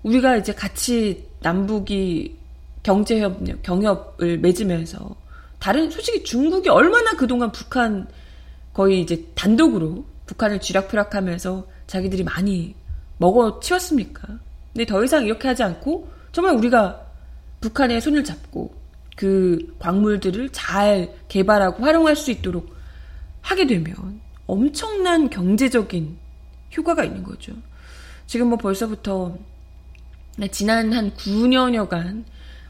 우리가 0.03 0.37
이제 0.37 0.53
같이 0.53 1.27
남북이 1.47 2.37
경제협력, 2.83 3.63
경협을 3.63 4.39
맺으면서 4.39 5.15
다른 5.61 5.89
솔직히 5.89 6.25
중국이 6.25 6.69
얼마나 6.69 7.13
그동안 7.13 7.53
북한 7.53 8.09
거의 8.73 9.01
이제 9.01 9.25
단독으로 9.37 10.05
북한을 10.27 10.61
쥐락펴락하면서 10.61 11.69
자기들이 11.87 12.25
많이 12.25 12.75
먹어 13.19 13.61
치웠습니까? 13.61 14.27
근데 14.73 14.87
더 14.87 15.05
이상 15.05 15.25
이렇게 15.25 15.47
하지 15.47 15.63
않고 15.63 16.09
정말 16.33 16.57
우리가 16.57 17.01
북한의 17.61 18.01
손을 18.01 18.25
잡고 18.25 18.75
그 19.17 19.73
광물들을 19.79 20.49
잘 20.51 21.15
개발하고 21.29 21.85
활용할 21.85 22.17
수 22.17 22.33
있도록 22.33 22.75
하게 23.41 23.69
되면 23.69 24.21
엄청난 24.49 25.31
경제적인 25.31 26.19
효과가 26.77 27.05
있는 27.05 27.23
거죠. 27.23 27.53
지금 28.27 28.49
뭐 28.49 28.59
벌써부터 28.59 29.39
지난 30.51 30.93
한 30.93 31.13
9년여간 31.13 32.25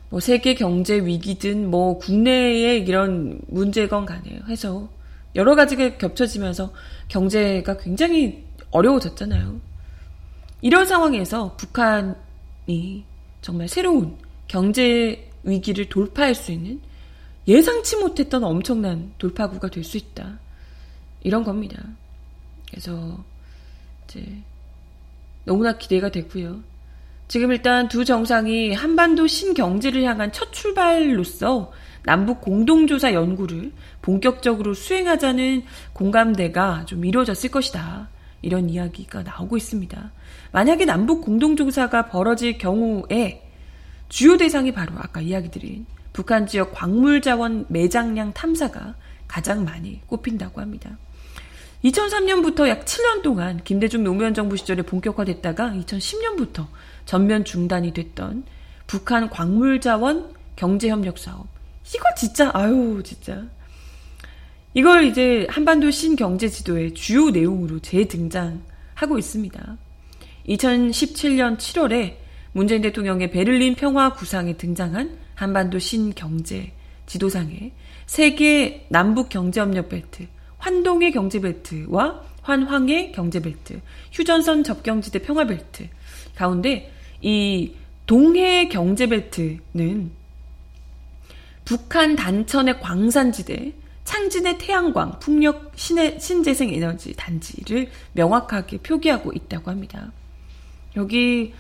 뭐 0.09 0.21
세계 0.21 0.55
경제 0.55 0.95
위기든 0.99 1.69
뭐 1.69 1.99
국내의 1.99 2.83
이런 2.83 3.41
문제건 3.49 4.07
간에 4.07 4.41
해서 4.49 4.89
여러 5.35 5.55
가지가 5.55 5.99
겹쳐지면서 5.99 6.73
경제가 7.09 7.77
굉장히 7.79 8.45
어려워졌잖아요. 8.71 9.61
이런 10.63 10.87
상황에서 10.87 11.57
북한이 11.57 13.05
정말 13.43 13.69
새로운 13.69 14.17
경제 14.49 15.29
위기를 15.43 15.89
돌파할 15.89 16.35
수 16.35 16.53
있는 16.53 16.81
예상치 17.47 17.97
못했던 17.97 18.43
엄청난 18.45 19.13
돌파구가 19.19 19.69
될 19.71 19.85
수 19.85 19.97
있다. 19.97 20.39
이런 21.23 21.45
겁니다. 21.45 21.83
그래서 22.71 23.25
이제 24.05 24.25
너무나 25.45 25.77
기대가 25.77 26.11
되고요. 26.11 26.61
지금 27.29 27.51
일단 27.51 27.89
두 27.89 28.05
정상이 28.05 28.73
한반도 28.73 29.27
신경제를 29.27 30.05
향한 30.05 30.31
첫 30.33 30.53
출발로서 30.53 31.73
남북 32.05 32.41
공동조사 32.41 33.13
연구를 33.13 33.73
본격적으로 34.01 34.75
수행하자는 34.75 35.65
공감대가 35.93 36.85
좀 36.87 37.05
이루어졌을 37.05 37.51
것이다. 37.51 38.09
이런 38.43 38.71
이야기가 38.71 39.25
나오고 39.25 39.57
있습니다. 39.57 40.13
만약에 40.53 40.85
남북 40.85 41.25
공동조사가 41.25 42.07
벌어질 42.07 42.59
경우에 42.59 43.43
주요 44.09 44.37
대상이 44.37 44.71
바로 44.71 44.93
아까 44.99 45.21
이야기 45.21 45.51
드린 45.51 45.85
북한 46.13 46.47
지역 46.47 46.73
광물 46.73 47.23
자원 47.23 47.67
매장량 47.69 48.35
탐사가 48.35 48.95
가장 49.27 49.65
많이 49.65 50.01
꼽힌다고 50.07 50.61
합니다. 50.61 50.97
2003년부터 51.85 52.69
약 52.69 52.85
7년 52.85 53.23
동안 53.23 53.61
김대중 53.65 54.05
노무현 54.05 54.33
정부 54.33 54.57
시절에 54.57 54.83
본격화됐다가 54.83 55.71
2010년부터 55.71 56.69
전면 57.07 57.45
중단이 57.45 57.95
됐던 57.95 58.45
북한 58.87 59.31
광물 59.31 59.81
자원 59.81 60.35
경제협력 60.57 61.19
사업. 61.19 61.47
이걸 61.95 62.15
진짜 62.17 62.51
아유 62.53 63.01
진짜 63.05 63.45
이걸 64.75 65.05
이제 65.05 65.47
한반도 65.49 65.91
신경제 65.91 66.49
지도의 66.49 66.93
주요 66.93 67.31
내용으로 67.31 67.79
재등장하고 67.79 69.19
있습니다. 69.19 69.79
2017년 70.49 71.57
7월에 71.57 72.17
문재인 72.53 72.83
대통령의 72.83 73.31
베를린 73.31 73.75
평화 73.75 74.13
구상에 74.13 74.57
등장한 74.57 75.17
한반도 75.35 75.79
신경제 75.79 76.73
지도상에 77.07 77.73
세계 78.07 78.87
남북 78.89 79.29
경제협력 79.29 79.89
벨트, 79.89 80.27
환동의 80.59 81.13
경제 81.13 81.41
벨트와 81.41 82.23
환황의 82.43 83.13
경제 83.13 83.41
벨트, 83.41 83.81
휴전선 84.13 84.65
접경지대 84.65 85.21
평화 85.21 85.47
벨트 85.47 85.89
가운데 86.35 86.93
이 87.21 87.73
동해 88.07 88.69
경제벨트는 88.69 90.11
북한 91.65 92.15
단천의 92.15 92.81
광산지대, 92.81 93.73
창진의 94.05 94.59
태양광, 94.59 95.19
풍력 95.19 95.73
신의, 95.75 96.21
신재생 96.21 96.73
에너지 96.73 97.13
단지를 97.15 97.91
명확하게 98.13 98.79
표기하고 98.79 99.33
있다고 99.33 99.71
합니다. 99.71 100.13
여기 100.95 101.53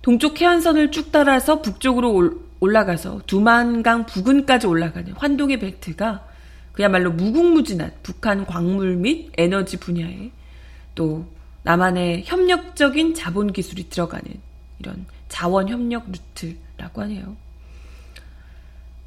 동쪽 0.00 0.40
해안선을 0.40 0.90
쭉 0.90 1.12
따라서 1.12 1.60
북쪽으로 1.60 2.40
올라가서 2.60 3.22
두만강 3.26 4.06
부근까지 4.06 4.66
올라가는 4.66 5.12
환동의 5.12 5.58
벨트가 5.58 6.26
그야말로 6.72 7.12
무궁무진한 7.12 7.92
북한 8.02 8.46
광물 8.46 8.96
및 8.96 9.30
에너지 9.36 9.76
분야에 9.76 10.30
또 10.94 11.26
남한의 11.64 12.22
협력적인 12.24 13.14
자본 13.14 13.52
기술이 13.52 13.90
들어가는 13.90 14.47
이런 14.78 15.06
자원 15.28 15.68
협력 15.68 16.10
루트라고 16.10 17.02
하네요. 17.02 17.36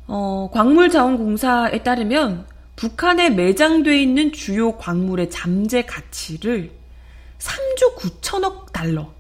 어, 0.08 0.50
광물자원공사에 0.54 1.84
따르면 1.84 2.46
북한에 2.76 3.30
매장돼 3.30 4.02
있는 4.02 4.34
주요 4.34 4.78
광물의 4.78 5.30
잠재 5.30 5.84
가치를 5.84 6.72
3조 7.40 7.96
9천억 7.98 8.72
달러, 8.72 9.14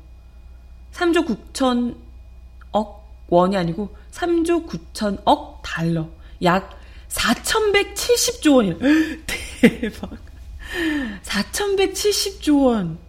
3조 0.94 1.54
9천억 1.54 3.02
원이 3.32 3.56
아니고 3.56 3.96
3조 4.12 4.68
9천억 4.68 5.62
달러, 5.64 6.10
약 6.44 6.78
4,170조 7.08 8.56
원이요. 8.56 8.78
대박. 9.62 10.12
4,170조 11.24 12.66
원 12.66 13.00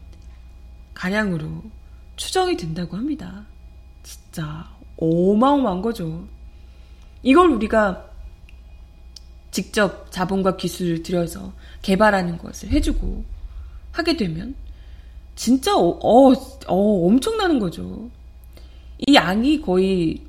가량으로 0.95 1.63
추정이 2.17 2.57
된다고 2.57 2.97
합니다. 2.97 3.47
진짜 4.03 4.69
어마어마한 4.97 5.83
거죠. 5.83 6.27
이걸 7.23 7.51
우리가 7.51 8.11
직접 9.51 10.11
자본과 10.11 10.57
기술을 10.57 11.03
들여서 11.03 11.53
개발하는 11.83 12.39
것을 12.39 12.71
해주고 12.71 13.25
하게 13.93 14.17
되면 14.17 14.55
진짜 15.35 15.77
어, 15.77 15.99
어, 16.03 16.33
어 16.67 17.07
엄청나는 17.07 17.59
거죠. 17.59 18.11
이 18.99 19.15
양이 19.15 19.61
거의 19.61 20.23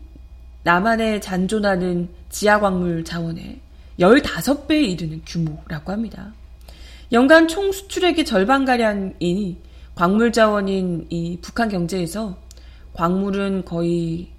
남한에 0.63 1.19
잔존하는 1.19 2.09
지하광물 2.29 3.03
자원의 3.03 3.59
15배에 3.99 4.89
이르는 4.89 5.21
규모라고 5.25 5.91
합니다. 5.91 6.33
연간 7.11 7.47
총 7.47 7.71
수출액의 7.71 8.25
절반가량이 8.25 9.57
광물 9.95 10.32
자원인 10.32 11.06
이 11.10 11.38
북한 11.41 11.69
경제에서 11.69 12.38
광물은 12.93 13.65
거의 13.65 14.29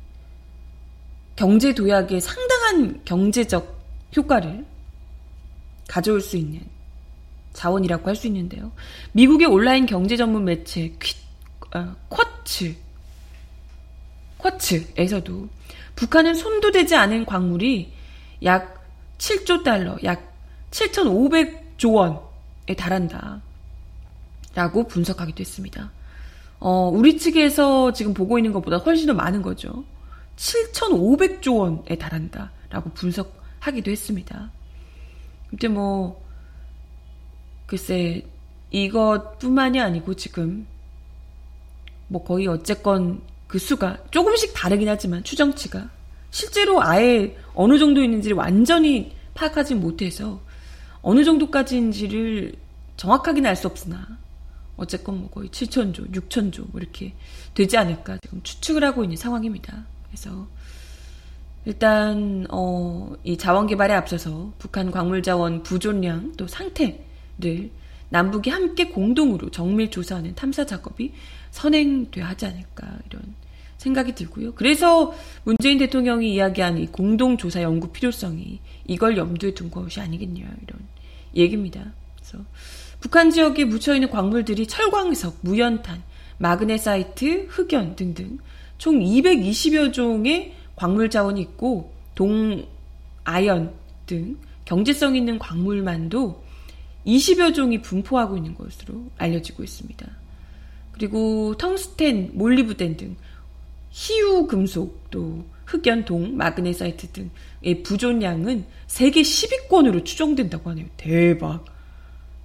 경제 1.37 1.75
도약에 1.75 2.21
상당한 2.21 3.01
경제적 3.05 3.75
효과를 4.17 4.64
가져올 5.88 6.21
수 6.21 6.37
있는 6.37 6.61
자원이라고 7.53 8.09
할 8.09 8.17
수 8.17 8.27
있는데요. 8.27 8.73
미국의 9.12 9.47
온라인 9.47 9.87
경제 9.87 10.17
전문 10.17 10.45
매체 10.45 10.93
퀴, 11.01 11.17
어, 11.75 11.95
쿼츠 12.09 12.75
쿼츠에서도 14.38 15.49
북한은 15.97 16.35
손도 16.35 16.71
되지 16.73 16.97
않은 16.97 17.25
광물이 17.25 17.93
약 18.43 18.85
7조 19.19 19.62
달러, 19.62 19.97
약 20.05 20.35
7,500조 20.71 21.95
원에 21.95 22.75
달한다. 22.77 23.40
라고 24.55 24.87
분석하기도 24.87 25.40
했습니다. 25.40 25.90
어, 26.61 26.88
우리 26.88 27.19
측에서 27.19 27.93
지금 27.93 28.14
보고 28.14 28.38
있는 28.38 28.53
것보다 28.53 28.79
훨씬 28.79 29.07
더 29.07 29.14
많은 29.14 29.43
거죠. 29.43 29.85
7,500조 30.37 31.59
원에 31.59 31.97
달한다. 31.99 32.53
라고 32.71 32.90
분석하기도 32.90 33.90
했습니다. 33.90 34.51
근데 35.51 35.69
뭐, 35.69 36.25
글쎄, 37.67 38.25
이것뿐만이 38.71 39.81
아니고 39.81 40.14
지금, 40.14 40.67
뭐 42.09 42.25
거의 42.25 42.47
어쨌건 42.47 43.23
그 43.47 43.59
수가 43.59 43.99
조금씩 44.11 44.53
다르긴 44.55 44.88
하지만 44.88 45.23
추정치가 45.23 45.88
실제로 46.31 46.83
아예 46.83 47.37
어느 47.55 47.79
정도 47.79 48.03
있는지를 48.03 48.37
완전히 48.37 49.12
파악하지 49.35 49.77
못해서 49.77 50.40
어느 51.03 51.25
정도까지인지를 51.25 52.55
정확하게는 52.97 53.49
알 53.49 53.57
수 53.57 53.67
없으나 53.69 54.19
어쨌건 54.77 55.21
뭐 55.21 55.31
거의 55.31 55.49
7천조, 55.49 56.13
6천조 56.13 56.71
뭐 56.71 56.81
이렇게 56.81 57.15
되지 57.55 57.77
않을까 57.77 58.19
지금 58.23 58.43
추측을 58.43 58.83
하고 58.85 59.05
있는 59.05 59.17
상황입니다. 59.17 59.85
그래서 60.09 60.47
일단 61.65 62.47
어, 62.51 63.15
이 63.25 63.37
자원 63.37 63.67
개발에 63.67 63.95
앞서서 63.95 64.53
북한 64.59 64.91
광물 64.91 65.23
자원 65.23 65.63
부존량 65.63 66.33
또 66.37 66.47
상태를 66.47 67.71
남북이 68.11 68.51
함께 68.51 68.89
공동으로 68.89 69.51
정밀 69.51 69.91
조사하는 69.91 70.35
탐사 70.35 70.67
작업이 70.67 71.13
선행돼야 71.51 72.29
하지 72.29 72.47
않을까 72.47 72.99
이런 73.09 73.35
생각이 73.79 74.15
들고요. 74.15 74.55
그래서 74.55 75.15
문재인 75.45 75.79
대통령이 75.79 76.35
이야기한 76.35 76.79
이 76.79 76.87
공동 76.87 77.37
조사 77.37 77.63
연구 77.63 77.89
필요성이 77.89 78.61
이걸 78.87 79.17
염두에 79.17 79.55
둔 79.55 79.71
것이 79.71 80.01
아니겠냐 80.01 80.43
이런 80.43 80.81
얘기입니다. 81.35 81.93
그래서 82.17 82.45
북한 83.05 83.31
지역에 83.31 83.67
묻혀있는 83.67 84.09
광물들이 84.09 84.67
철광석, 84.67 85.40
무연탄, 85.43 86.03
마그네사이트, 86.38 87.49
흑연 87.51 87.97
등등 87.97 88.38
총 88.79 88.99
220여 88.99 89.93
종의 89.93 90.55
광물 90.75 91.11
자원이 91.11 91.38
있고 91.43 91.93
동, 92.14 92.94
아연 92.94 93.75
등 94.07 94.38
경제성 94.64 95.17
있는 95.17 95.38
광물만도 95.38 96.43
20여 97.07 97.55
종이 97.55 97.83
분포하고 97.83 98.38
있는 98.38 98.55
것으로 98.55 99.11
알려지고 99.19 99.62
있습니다. 99.62 100.07
그리고 100.93 101.55
텅스텐, 101.59 102.31
몰리브덴 102.33 102.97
등 102.97 103.17
희유 103.90 104.47
금속 104.47 105.11
또 105.11 105.45
흑연, 105.66 106.07
동, 106.07 106.38
마그네사이트 106.38 107.09
등의 107.09 107.83
부존량은 107.83 108.64
세계 108.87 109.21
10위권으로 109.21 110.07
추정된다고 110.07 110.71
하네요. 110.71 110.87
대박. 110.97 111.67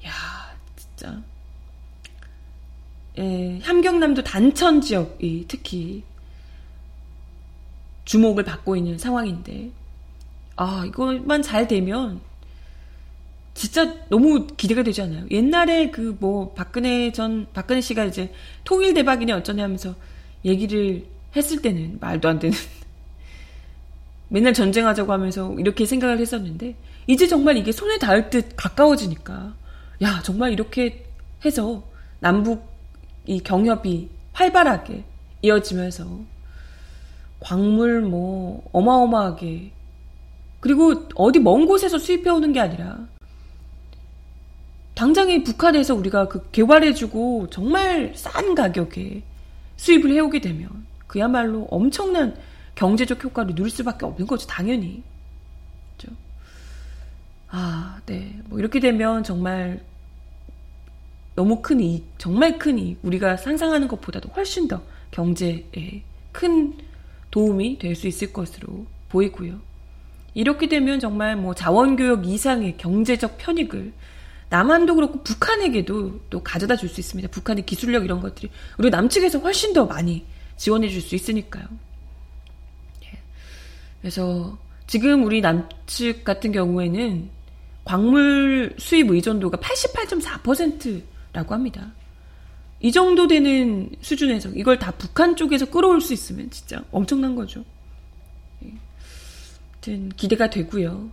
야, 0.05 0.38
진짜. 0.99 1.21
예, 3.17 3.59
함경남도 3.63 4.23
단천 4.23 4.81
지역이 4.81 5.45
특히 5.47 6.03
주목을 8.03 8.43
받고 8.43 8.75
있는 8.75 8.97
상황인데, 8.97 9.71
아, 10.57 10.83
이것만 10.85 11.41
잘 11.41 11.67
되면 11.67 12.19
진짜 13.53 13.93
너무 14.09 14.47
기대가 14.47 14.83
되지 14.83 15.01
않아요? 15.01 15.25
옛날에 15.31 15.89
그 15.91 16.17
뭐 16.19 16.53
박근혜 16.53 17.11
전 17.11 17.47
박근혜 17.53 17.81
씨가 17.81 18.05
이제 18.05 18.33
통일 18.63 18.93
대박이네 18.93 19.33
어쩌네 19.33 19.61
하면서 19.61 19.95
얘기를 20.45 21.05
했을 21.35 21.61
때는 21.61 21.97
말도 21.99 22.29
안 22.29 22.39
되는 22.39 22.57
맨날 24.29 24.53
전쟁하자고 24.53 25.11
하면서 25.11 25.53
이렇게 25.59 25.85
생각을 25.85 26.19
했었는데 26.19 26.75
이제 27.07 27.27
정말 27.27 27.57
이게 27.57 27.71
손에 27.71 27.97
닿을 27.99 28.29
듯 28.29 28.53
가까워지니까 28.55 29.55
야 30.01 30.21
정말 30.23 30.51
이렇게 30.51 31.05
해서 31.43 31.83
남북 32.19 32.67
이 33.25 33.39
경협이 33.41 34.09
활발하게 34.33 35.03
이어지면서 35.41 36.05
광물 37.39 38.01
뭐 38.01 38.67
어마어마하게 38.71 39.71
그리고 40.59 41.07
어디 41.15 41.39
먼 41.39 41.65
곳에서 41.65 41.97
수입해 41.97 42.29
오는 42.29 42.51
게 42.51 42.59
아니라 42.59 43.07
당장에 44.95 45.43
북한에서 45.43 45.95
우리가 45.95 46.27
그 46.27 46.49
개발해주고 46.51 47.47
정말 47.49 48.11
싼 48.15 48.53
가격에 48.55 49.23
수입을 49.77 50.11
해오게 50.11 50.41
되면 50.41 50.85
그야말로 51.07 51.67
엄청난 51.71 52.35
경제적 52.75 53.23
효과를 53.23 53.55
누릴 53.55 53.71
수밖에 53.71 54.05
없는 54.05 54.27
거죠, 54.27 54.45
당연히. 54.47 55.01
그렇죠? 55.97 56.15
아, 57.49 58.01
네. 58.05 58.39
뭐 58.45 58.59
이렇게 58.59 58.81
되면 58.81 59.23
정말 59.23 59.81
너무 61.39 61.61
큰 61.61 61.79
이익, 61.79 62.05
정말 62.17 62.59
큰 62.59 62.77
이익, 62.77 62.99
우리가 63.01 63.37
상상하는 63.37 63.87
것보다도 63.87 64.27
훨씬 64.35 64.67
더 64.67 64.81
경제에 65.11 66.03
큰 66.33 66.73
도움이 67.31 67.79
될 67.79 67.95
수 67.95 68.07
있을 68.07 68.33
것으로 68.33 68.85
보이고요. 69.07 69.57
이렇게 70.33 70.67
되면 70.67 70.99
정말 70.99 71.37
뭐 71.37 71.55
자원교역 71.55 72.27
이상의 72.27 72.75
경제적 72.75 73.37
편익을 73.37 73.93
남한도 74.49 74.95
그렇고 74.95 75.23
북한에게도 75.23 76.19
또 76.29 76.43
가져다 76.43 76.75
줄 76.75 76.89
수 76.89 76.99
있습니다. 76.99 77.29
북한의 77.29 77.65
기술력 77.65 78.03
이런 78.03 78.19
것들이 78.19 78.49
우리 78.77 78.89
남측에서 78.89 79.39
훨씬 79.39 79.71
더 79.71 79.85
많이 79.85 80.25
지원해 80.57 80.89
줄 80.89 81.01
수 81.01 81.15
있으니까요. 81.15 81.63
예. 83.05 83.17
그래서 84.01 84.57
지금 84.87 85.23
우리 85.23 85.39
남측 85.39 86.25
같은 86.25 86.51
경우에는 86.51 87.29
광물 87.85 88.75
수입 88.77 89.09
의존도가 89.09 89.57
88.4% 89.59 91.18
라고 91.39 91.53
합니다. 91.53 91.93
이 92.81 92.91
정도 92.91 93.27
되는 93.27 93.89
수준에서 94.01 94.49
이걸 94.49 94.77
다 94.77 94.91
북한 94.91 95.35
쪽에서 95.35 95.65
끌어올 95.65 96.01
수 96.01 96.13
있으면 96.13 96.49
진짜 96.49 96.83
엄청난 96.91 97.35
거죠. 97.35 97.63
예. 98.63 98.73
아무튼 99.73 100.09
기대가 100.17 100.49
되고요. 100.49 101.09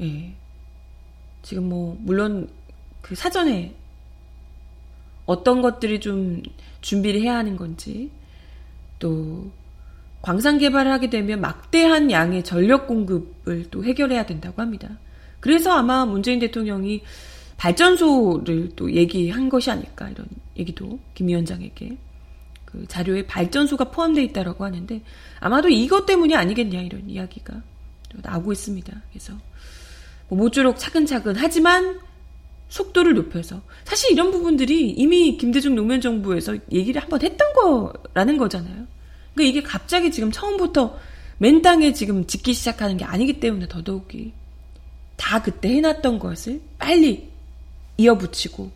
예. 0.00 0.34
지금 1.42 1.68
뭐 1.68 1.96
물론 2.00 2.48
그 3.00 3.14
사전에 3.14 3.74
어떤 5.26 5.62
것들이 5.62 6.00
좀 6.00 6.42
준비를 6.80 7.20
해야 7.20 7.36
하는 7.36 7.56
건지 7.56 8.10
또 8.98 9.50
광산 10.22 10.58
개발을 10.58 10.90
하게 10.90 11.10
되면 11.10 11.40
막대한 11.40 12.10
양의 12.10 12.44
전력 12.44 12.86
공급을 12.86 13.70
또 13.70 13.84
해결해야 13.84 14.26
된다고 14.26 14.60
합니다. 14.60 14.98
그래서 15.40 15.72
아마 15.72 16.04
문재인 16.04 16.38
대통령이 16.38 17.02
발전소를 17.62 18.70
또 18.74 18.92
얘기한 18.92 19.48
것이 19.48 19.70
아닐까 19.70 20.08
이런 20.08 20.26
얘기도 20.58 20.98
김 21.14 21.28
위원장에게 21.28 21.96
그 22.64 22.84
자료에 22.88 23.24
발전소가 23.26 23.92
포함되어 23.92 24.24
있다라고 24.24 24.64
하는데 24.64 25.00
아마도 25.38 25.68
이것 25.68 26.04
때문이 26.04 26.34
아니겠냐 26.34 26.80
이런 26.80 27.08
이야기가 27.08 27.62
나오고 28.14 28.50
있습니다. 28.50 29.02
그래서 29.10 29.34
뭐 30.28 30.38
모쪼록 30.38 30.76
차근차근 30.76 31.36
하지만 31.36 32.00
속도를 32.68 33.14
높여서 33.14 33.62
사실 33.84 34.10
이런 34.10 34.32
부분들이 34.32 34.90
이미 34.90 35.36
김대중 35.36 35.76
노무현 35.76 36.00
정부에서 36.00 36.56
얘기를 36.72 37.00
한번 37.00 37.22
했던 37.22 37.52
거라는 37.52 38.38
거잖아요. 38.38 38.88
그러니까 39.34 39.42
이게 39.50 39.62
갑자기 39.62 40.10
지금 40.10 40.32
처음부터 40.32 40.98
맨 41.38 41.62
땅에 41.62 41.92
지금 41.92 42.26
짓기 42.26 42.54
시작하는 42.54 42.96
게 42.96 43.04
아니기 43.04 43.38
때문에 43.38 43.68
더더욱이 43.68 44.32
다 45.16 45.40
그때 45.40 45.68
해놨던 45.76 46.18
것을 46.18 46.60
빨리 46.78 47.31
이어붙이고 48.02 48.70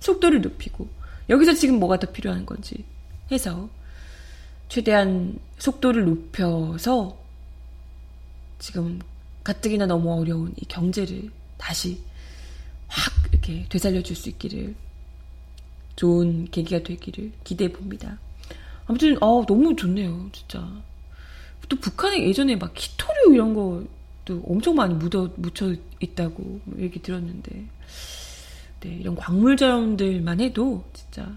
속도를 0.00 0.40
높이고 0.40 0.88
여기서 1.28 1.54
지금 1.54 1.78
뭐가 1.78 1.98
더 1.98 2.10
필요한 2.10 2.46
건지 2.46 2.84
해서 3.30 3.68
최대한 4.68 5.38
속도를 5.58 6.04
높여서 6.04 7.18
지금 8.58 9.00
가뜩이나 9.44 9.86
너무 9.86 10.12
어려운 10.20 10.52
이 10.56 10.64
경제를 10.66 11.30
다시 11.56 12.00
확 12.88 13.12
이렇게 13.32 13.66
되살려 13.68 14.02
줄 14.02 14.16
수 14.16 14.28
있기를 14.28 14.74
좋은 15.96 16.48
계기가 16.50 16.82
되기를 16.82 17.32
기대해 17.44 17.70
봅니다. 17.72 18.18
아무튼 18.86 19.16
어 19.22 19.44
너무 19.46 19.76
좋네요, 19.76 20.30
진짜. 20.32 20.66
또 21.68 21.76
북한에 21.76 22.26
예전에 22.26 22.56
막 22.56 22.72
키토류 22.74 23.34
이런 23.34 23.54
거도 23.54 24.42
엄청 24.48 24.74
많이 24.74 24.94
묻어 24.94 25.30
묻혀 25.36 25.74
있다고 26.00 26.60
얘기 26.78 27.00
들었는데, 27.00 27.66
네 28.80 28.88
이런 28.88 29.14
광물 29.14 29.56
자원들만 29.56 30.40
해도 30.40 30.84
진짜 30.92 31.30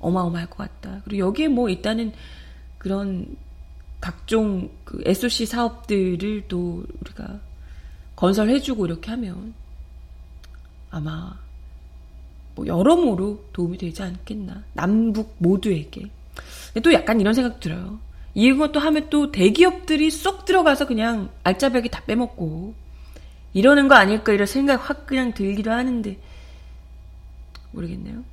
어마어마할 0.00 0.48
것 0.48 0.56
같다. 0.56 1.02
그리고 1.04 1.26
여기에 1.26 1.48
뭐 1.48 1.68
일단은 1.68 2.12
그런 2.78 3.36
각종 4.00 4.70
그 4.84 5.02
SOC 5.04 5.46
사업들을 5.46 6.44
또 6.48 6.84
우리가 7.00 7.40
건설해주고 8.16 8.86
이렇게 8.86 9.10
하면 9.10 9.54
아마 10.90 11.36
뭐 12.54 12.66
여러모로 12.66 13.44
도움이 13.52 13.78
되지 13.78 14.02
않겠나. 14.02 14.62
남북 14.72 15.36
모두에게. 15.38 16.10
또 16.82 16.92
약간 16.92 17.20
이런 17.20 17.34
생각 17.34 17.60
들어요. 17.60 17.98
이것도 18.34 18.78
하면 18.78 19.10
또 19.10 19.32
대기업들이 19.32 20.10
쏙 20.10 20.44
들어가서 20.44 20.86
그냥 20.86 21.30
알짜배기 21.42 21.88
다 21.88 22.02
빼먹고 22.06 22.74
이러는 23.52 23.88
거 23.88 23.94
아닐까 23.94 24.32
이런 24.32 24.46
생각 24.46 24.88
확 24.88 25.06
그냥 25.06 25.32
들기도 25.32 25.70
하는데 25.70 26.16
모르겠네요. 27.72 28.24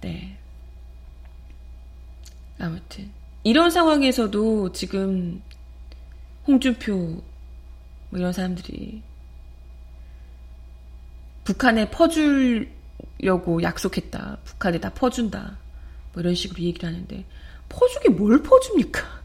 네. 0.00 0.36
아무튼 2.58 3.10
이런 3.42 3.70
상황에서도 3.70 4.72
지금 4.72 5.42
홍준표 6.46 6.96
뭐 6.96 8.18
이런 8.18 8.32
사람들이 8.32 9.02
북한에 11.44 11.90
퍼주려고 11.90 13.62
약속했다. 13.62 14.38
북한에 14.44 14.78
다 14.78 14.90
퍼준다. 14.90 15.58
뭐 16.12 16.20
이런 16.20 16.34
식으로 16.34 16.62
얘기를 16.62 16.88
하는데 16.88 17.24
퍼주기 17.68 18.10
뭘 18.10 18.42
퍼줍니까? 18.42 19.20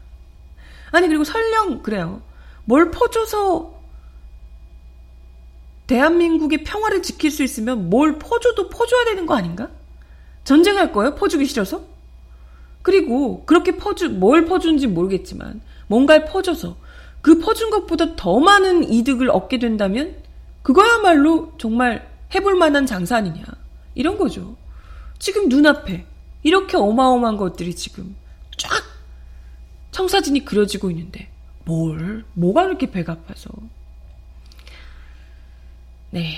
아니 0.92 1.08
그리고 1.08 1.24
설령 1.24 1.82
그래요. 1.82 2.22
뭘 2.64 2.90
퍼줘서 2.90 3.75
대한민국의 5.86 6.64
평화를 6.64 7.02
지킬 7.02 7.30
수 7.30 7.42
있으면 7.42 7.88
뭘 7.90 8.18
퍼줘도 8.18 8.68
퍼줘야 8.68 9.04
되는 9.04 9.26
거 9.26 9.34
아닌가? 9.34 9.70
전쟁할 10.44 10.92
거예요? 10.92 11.14
퍼주기 11.14 11.44
싫어서? 11.44 11.82
그리고 12.82 13.44
그렇게 13.46 13.76
퍼주 13.76 14.10
뭘 14.10 14.44
퍼주는지 14.46 14.86
모르겠지만 14.86 15.60
뭔가를 15.88 16.26
퍼줘서 16.26 16.76
그 17.20 17.40
퍼준 17.40 17.70
것보다 17.70 18.14
더 18.14 18.38
많은 18.38 18.88
이득을 18.88 19.30
얻게 19.30 19.58
된다면 19.58 20.16
그거야말로 20.62 21.52
정말 21.58 22.08
해볼 22.34 22.54
만한 22.54 22.86
장사 22.86 23.16
아니냐 23.16 23.44
이런 23.94 24.18
거죠. 24.18 24.56
지금 25.18 25.48
눈앞에 25.48 26.06
이렇게 26.42 26.76
어마어마한 26.76 27.36
것들이 27.36 27.74
지금 27.74 28.14
쫙 28.56 28.70
청사진이 29.90 30.44
그려지고 30.44 30.90
있는데 30.90 31.28
뭘 31.64 32.24
뭐가 32.34 32.64
이렇게 32.64 32.90
배가 32.90 33.14
아파서 33.14 33.50
네 36.16 36.34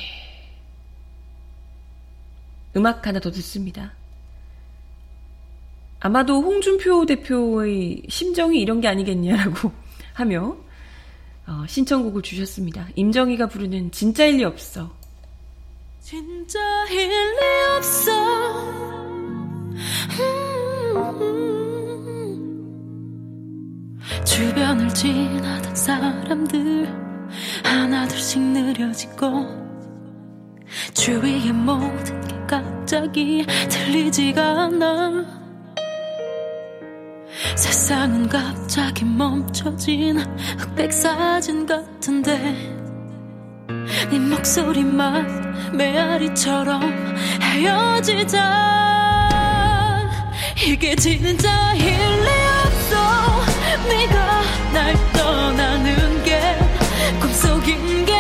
음악 2.76 3.06
하나 3.06 3.20
더 3.20 3.30
듣습니다. 3.30 3.92
아마도 6.00 6.42
홍준표 6.42 7.06
대표의 7.06 8.02
심정이 8.08 8.60
이런 8.60 8.80
게 8.80 8.88
아니겠냐라고 8.88 9.70
하며 10.14 10.56
어, 11.46 11.64
신청곡을 11.68 12.22
주셨습니다. 12.22 12.88
임정희가 12.96 13.46
부르는 13.46 13.92
진짜 13.92 14.26
일 14.26 14.38
리 14.38 14.44
없어. 14.44 14.92
진짜 16.00 16.58
일 16.90 17.08
리 17.08 17.76
없어. 17.76 18.12
주변을 24.24 24.88
지나던 24.94 25.74
사람들 25.74 26.86
하나둘씩 27.64 28.40
느려지고 28.40 29.67
주위의 30.94 31.52
모든 31.52 32.20
게 32.26 32.36
갑자기 32.46 33.46
들리지가 33.68 34.64
않아. 34.64 35.24
세상은 37.56 38.28
갑자기 38.28 39.04
멈춰진 39.04 40.18
흑백 40.58 40.92
사진 40.92 41.66
같은데 41.66 42.38
네 44.10 44.18
목소리만 44.18 45.76
메아리처럼 45.76 46.82
헤어지자. 47.40 48.88
이게 50.66 50.94
진짜 50.96 51.72
일리 51.74 52.28
없어. 52.64 52.96
네가 53.88 54.42
날 54.72 54.94
떠나는 55.12 56.24
게 56.24 56.58
꿈속인 57.20 58.04
게 58.04 58.17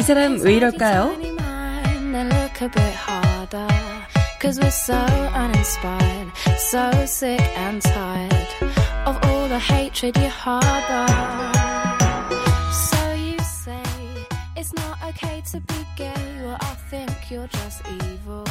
이 0.00 0.02
사람 0.02 0.40
왜 0.40 0.54
이럴까요? 0.54 1.12
Cause 4.40 4.58
we're 4.58 4.70
so 4.70 4.96
uninspired, 5.36 6.32
so 6.56 6.90
sick 7.04 7.42
and 7.58 7.82
tired 7.82 8.48
of 9.04 9.18
all 9.28 9.46
the 9.46 9.60
hatred 9.60 10.18
you 10.18 10.30
harbor. 10.30 11.04
So 12.72 13.12
you 13.12 13.36
say 13.40 13.82
it's 14.56 14.72
not 14.72 14.96
okay 15.10 15.42
to 15.52 15.60
be 15.60 15.84
gay, 15.96 16.08
well, 16.46 16.56
I 16.58 16.74
think 16.88 17.12
you're 17.30 17.50
just 17.52 17.82
evil. 17.86 18.44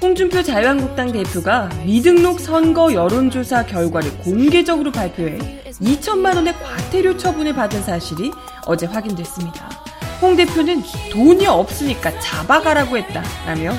홍준표 0.00 0.44
자유한국당 0.44 1.10
대표가 1.10 1.70
미등록 1.84 2.38
선거 2.38 2.94
여론조사 2.94 3.66
결과를 3.66 4.16
공개적으로 4.18 4.92
발표해 4.92 5.38
2천만 5.72 6.36
원의 6.36 6.54
과태료 6.62 7.16
처분을 7.16 7.52
받은 7.54 7.82
사실이 7.82 8.30
어제 8.66 8.86
확인됐습니다. 8.86 9.84
홍 10.24 10.36
대표는 10.36 10.82
돈이 11.12 11.46
없으니까 11.46 12.18
잡아가라고 12.18 12.96
했다라며 12.96 13.74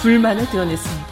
불만을 0.00 0.48
드러냈습니다. 0.48 1.10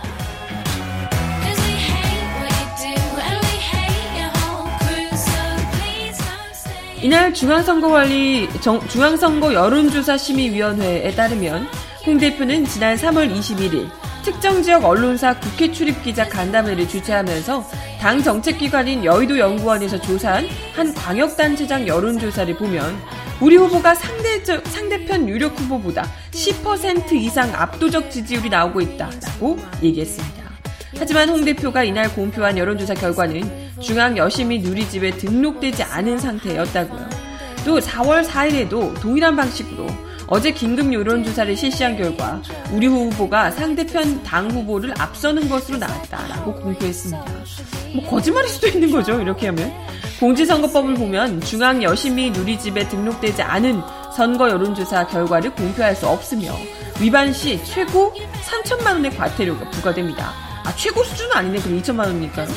이날 7.02 7.34
중앙선거관리 7.34 8.48
중앙선거 8.88 9.52
여론조사 9.52 10.16
심의위원회에 10.16 11.14
따르면 11.14 11.68
홍 12.06 12.16
대표는 12.16 12.64
지난 12.64 12.96
3월 12.96 13.30
21일 13.30 13.90
특정 14.28 14.62
지역 14.62 14.84
언론사 14.84 15.40
국회 15.40 15.72
출입 15.72 16.02
기자 16.02 16.28
간담회를 16.28 16.86
주최하면서 16.86 17.64
당 17.98 18.22
정책기관인 18.22 19.02
여의도 19.02 19.38
연구원에서 19.38 19.98
조사한 20.02 20.46
한 20.74 20.92
광역단체장 20.92 21.86
여론조사를 21.86 22.54
보면 22.56 22.94
우리 23.40 23.56
후보가 23.56 23.94
상대적, 23.94 24.66
상대편 24.66 25.30
유력 25.30 25.58
후보보다 25.58 26.06
10% 26.32 27.12
이상 27.12 27.54
압도적 27.54 28.10
지지율이 28.10 28.50
나오고 28.50 28.82
있다라고 28.82 29.58
얘기했습니다. 29.82 30.44
하지만 30.98 31.30
홍 31.30 31.42
대표가 31.46 31.82
이날 31.82 32.12
공표한 32.14 32.58
여론조사 32.58 32.92
결과는 32.92 33.70
중앙 33.80 34.18
여심이 34.18 34.58
누리집에 34.58 35.12
등록되지 35.12 35.84
않은 35.84 36.18
상태였다고요. 36.18 37.08
또 37.64 37.78
4월 37.78 38.26
4일에도 38.26 39.00
동일한 39.00 39.36
방식으로 39.36 39.86
어제 40.28 40.50
긴급 40.52 40.92
여론조사를 40.92 41.56
실시한 41.56 41.96
결과 41.96 42.40
우리 42.70 42.86
후보가 42.86 43.50
상대편 43.52 44.22
당 44.22 44.50
후보를 44.50 44.92
앞서는 44.98 45.48
것으로 45.48 45.78
나왔다라고 45.78 46.54
공표했습니다. 46.54 47.24
뭐 47.94 48.06
거짓말일 48.10 48.48
수도 48.48 48.68
있는 48.68 48.90
거죠. 48.90 49.20
이렇게 49.20 49.46
하면 49.46 49.72
공지선거법을 50.20 50.94
보면 50.94 51.40
중앙 51.40 51.82
여심이 51.82 52.30
누리집에 52.30 52.88
등록되지 52.88 53.42
않은 53.42 53.80
선거 54.14 54.50
여론조사 54.50 55.06
결과를 55.06 55.54
공표할 55.54 55.96
수 55.96 56.06
없으며 56.06 56.52
위반 57.00 57.32
시 57.32 57.62
최고 57.64 58.12
3천만 58.44 58.94
원의 58.94 59.16
과태료가 59.16 59.70
부과됩니다. 59.70 60.32
아 60.64 60.74
최고 60.76 61.02
수준은 61.04 61.32
아니네. 61.34 61.60
그럼 61.60 61.80
2천만 61.80 62.00
원이니까요. 62.00 62.48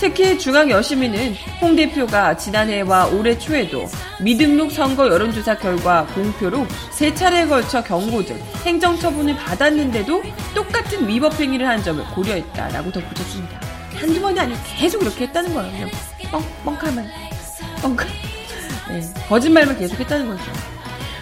특히 0.00 0.38
중앙여심위는 0.38 1.34
홍 1.60 1.76
대표가 1.76 2.34
지난해와 2.34 3.08
올해 3.08 3.38
초에도 3.38 3.86
미등록 4.18 4.72
선거 4.72 5.06
여론조사 5.06 5.58
결과 5.58 6.06
공표로 6.14 6.66
세 6.90 7.12
차례에 7.12 7.46
걸쳐 7.46 7.84
경고 7.84 8.24
등 8.24 8.40
행정처분을 8.64 9.36
받았는데도 9.36 10.22
똑같은 10.54 11.06
위법 11.06 11.38
행위를 11.38 11.68
한 11.68 11.82
점을 11.82 12.02
고려했다라고 12.14 12.90
덧붙였습니다. 12.90 13.60
한두 13.94 14.18
번이 14.22 14.40
아니고 14.40 14.58
계속 14.78 15.02
이렇게 15.02 15.26
했다는 15.26 15.52
거예요. 15.52 15.88
뻥, 16.30 16.42
뻥카만. 16.64 17.06
뻥카. 17.82 18.06
네, 18.88 19.02
거짓말만 19.28 19.78
계속 19.78 20.00
했다는 20.00 20.28
거죠. 20.28 20.42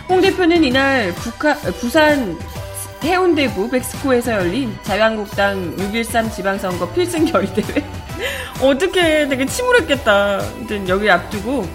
홍 0.08 0.20
대표는 0.20 0.62
이날 0.62 1.12
북하, 1.14 1.54
부산 1.54 2.38
해운대구 3.02 3.70
백스코에서 3.70 4.32
열린 4.34 4.76
자유한국당 4.82 5.76
6.13 5.76 6.32
지방선거 6.32 6.92
필승 6.92 7.24
결의대회 7.24 7.84
어떻게 8.62 9.28
되게 9.28 9.46
침울했겠다. 9.46 10.40
여기 10.88 11.11
앞두고 11.11 11.68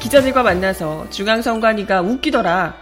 기자들과 0.00 0.42
만나서 0.42 1.08
중앙선관위가 1.10 2.02
웃기더라. 2.02 2.76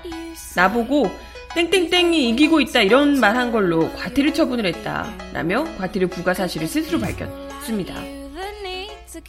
나보고 0.54 1.10
땡땡땡이 1.54 2.28
이기고 2.30 2.60
있다 2.60 2.82
이런 2.82 3.18
말 3.18 3.36
한 3.36 3.50
걸로 3.50 3.90
과태료 3.94 4.32
처분을 4.32 4.66
했다. 4.66 5.10
라며 5.32 5.64
과태료 5.78 6.08
부과 6.08 6.34
사실을 6.34 6.66
스스로 6.66 6.98
밝혔습니다. 7.00 7.94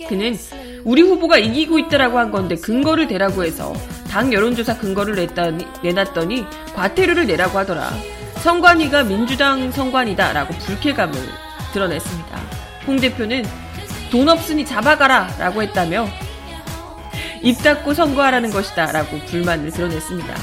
그는 0.09 0.37
우리 0.83 1.01
후보가 1.01 1.37
이기고 1.37 1.79
있다라고 1.79 2.19
한 2.19 2.29
건데 2.31 2.55
근거를 2.55 3.07
대라고 3.07 3.45
해서 3.45 3.73
당 4.09 4.33
여론조사 4.33 4.77
근거를 4.79 5.15
냈더니, 5.15 5.65
내놨더니 5.83 6.45
과태료를 6.75 7.25
내라고 7.27 7.57
하더라. 7.59 7.89
선관위가 8.43 9.03
민주당 9.03 9.71
선관이다라고 9.71 10.53
불쾌감을 10.55 11.15
드러냈습니다. 11.73 12.56
홍 12.87 12.97
대표는 12.97 13.45
돈 14.09 14.29
없으니 14.29 14.65
잡아가라 14.65 15.35
라고 15.37 15.61
했다며 15.61 16.07
입 17.41 17.61
닫고 17.61 17.93
선거하라는 17.93 18.49
것이다 18.51 18.91
라고 18.91 19.19
불만을 19.19 19.71
드러냈습니다. 19.71 20.33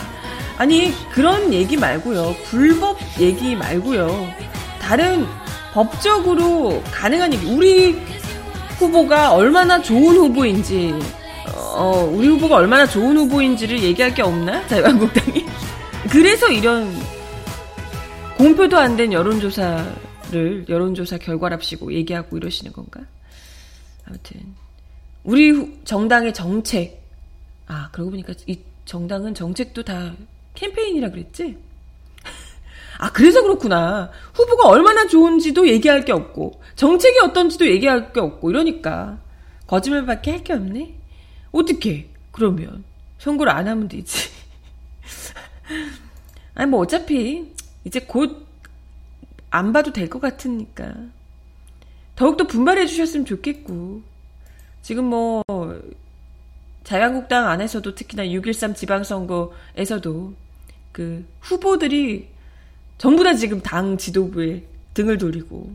아니, 0.58 0.92
그런 1.10 1.52
얘기 1.52 1.76
말고요. 1.76 2.36
불법 2.44 2.98
얘기 3.18 3.56
말고요. 3.56 4.28
다른 4.80 5.26
법적으로 5.72 6.80
가능한 6.92 7.32
얘기. 7.34 7.46
우리 7.52 8.00
후보가 8.78 9.32
얼마나 9.32 9.82
좋은 9.82 10.14
후보인지, 10.16 10.94
어, 11.74 12.08
우리 12.12 12.28
후보가 12.28 12.54
얼마나 12.56 12.86
좋은 12.86 13.16
후보인지를 13.16 13.82
얘기할 13.82 14.14
게 14.14 14.22
없나? 14.22 14.64
자유한국당이. 14.68 15.44
그래서 16.10 16.48
이런 16.48 16.94
공표도 18.36 18.78
안 18.78 18.96
된 18.96 19.12
여론조사 19.12 19.84
를 20.34 20.66
여론조사 20.68 21.18
결과랍시고 21.18 21.92
얘기하고 21.92 22.36
이러시는 22.36 22.72
건가? 22.72 23.00
아무튼 24.04 24.54
우리 25.22 25.80
정당의 25.84 26.34
정책. 26.34 27.02
아 27.66 27.88
그러고 27.92 28.10
보니까 28.10 28.34
이 28.46 28.58
정당은 28.84 29.34
정책도 29.34 29.82
다 29.84 30.14
캠페인이라 30.54 31.10
그랬지? 31.10 31.56
아 32.98 33.10
그래서 33.12 33.42
그렇구나. 33.42 34.10
후보가 34.34 34.68
얼마나 34.68 35.06
좋은지도 35.06 35.68
얘기할 35.68 36.04
게 36.04 36.12
없고 36.12 36.60
정책이 36.76 37.18
어떤지도 37.20 37.66
얘기할 37.66 38.12
게 38.12 38.20
없고 38.20 38.50
이러니까. 38.50 39.18
거짓말밖에 39.66 40.30
할 40.32 40.44
게 40.44 40.52
없네? 40.52 40.94
어떻게 41.52 42.08
그러면. 42.32 42.84
선거를 43.18 43.52
안 43.52 43.66
하면 43.68 43.88
되지. 43.88 44.28
아니 46.54 46.70
뭐 46.70 46.80
어차피 46.80 47.52
이제 47.84 48.00
곧 48.00 48.43
안 49.54 49.72
봐도 49.72 49.92
될 49.92 50.08
것 50.08 50.20
같으니까 50.20 50.94
더욱더 52.16 52.46
분발해 52.46 52.86
주셨으면 52.86 53.24
좋겠고 53.24 54.02
지금 54.82 55.04
뭐 55.04 55.42
자유한국당 56.82 57.48
안에서도 57.48 57.94
특히나 57.94 58.24
6.13 58.24 58.74
지방선거에서도 58.74 60.34
그 60.90 61.24
후보들이 61.40 62.28
전부 62.98 63.22
다 63.22 63.34
지금 63.34 63.60
당 63.60 63.96
지도부에 63.96 64.64
등을 64.92 65.18
돌리고 65.18 65.72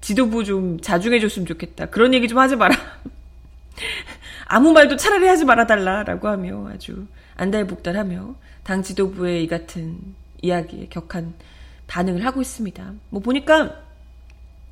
지도부 0.00 0.44
좀 0.44 0.80
자중해 0.80 1.20
줬으면 1.20 1.46
좋겠다. 1.46 1.86
그런 1.86 2.14
얘기 2.14 2.26
좀 2.26 2.38
하지 2.38 2.56
마라. 2.56 2.74
아무 4.46 4.72
말도 4.72 4.96
차라리 4.96 5.26
하지 5.28 5.44
말아달라라고 5.44 6.26
하며 6.26 6.68
아주 6.68 7.06
안달복달하며 7.36 8.34
당 8.64 8.82
지도부의 8.82 9.44
이 9.44 9.46
같은 9.46 9.98
이야기에 10.42 10.88
격한 10.88 11.34
반응을 11.90 12.24
하고 12.24 12.40
있습니다. 12.40 12.94
뭐 13.10 13.20
보니까 13.20 13.82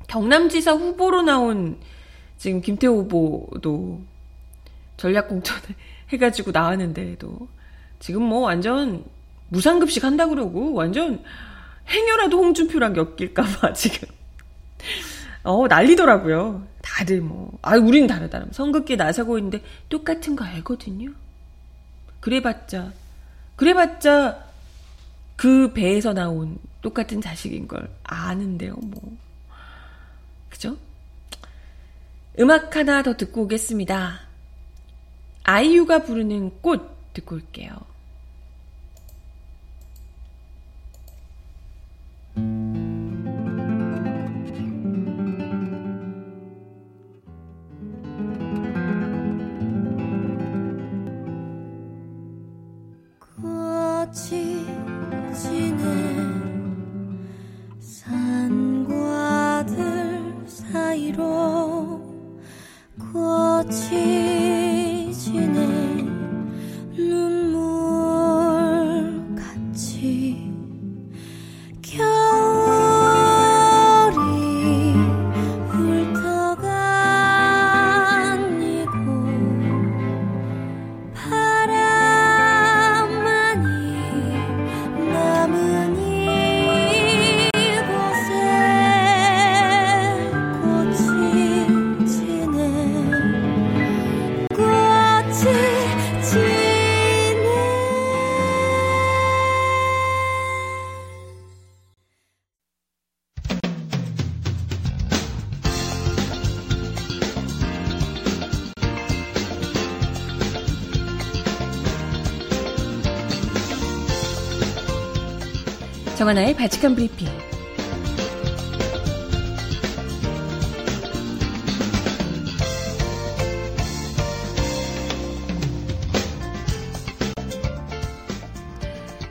경남지사 0.07 0.71
후보로 0.71 1.21
나온 1.21 1.77
지금 2.37 2.61
김태호 2.61 3.01
후보도 3.01 4.01
전략공천을 4.95 5.75
해가지고 6.13 6.51
나왔는데도 6.51 7.47
지금 7.99 8.23
뭐 8.23 8.39
완전 8.39 9.03
무상급식 9.49 10.03
한다 10.05 10.27
그러고 10.27 10.73
완전 10.73 11.21
행여라도 11.89 12.37
홍준표랑 12.37 12.95
엮일까봐 12.95 13.73
지금 13.75 14.07
어 15.43 15.67
난리더라고요. 15.67 16.67
다들 16.81 17.21
뭐 17.21 17.49
아 17.61 17.75
우리는 17.77 18.07
다르다. 18.07 18.45
선긋기에 18.51 18.95
나서고 18.95 19.37
있는데 19.37 19.61
똑같은 19.89 20.35
거 20.35 20.45
알거든요. 20.45 21.11
그래봤자 22.21 22.93
그래봤자 23.57 24.45
그 25.35 25.73
배에서 25.73 26.13
나온 26.13 26.57
똑같은 26.81 27.21
자식인 27.21 27.67
걸 27.67 27.89
아는데요. 28.03 28.75
뭐 28.81 29.17
그죠? 30.49 30.77
음악 32.39 32.75
하나 32.75 33.03
더 33.03 33.17
듣고 33.17 33.43
오겠습니다. 33.43 34.21
아이유가 35.43 36.03
부르는 36.03 36.61
꽃 36.61 37.13
듣고 37.13 37.35
올게요. 37.35 37.88
정하나의 116.19 116.53
바칙한 116.53 116.95
브리핑. 116.95 117.29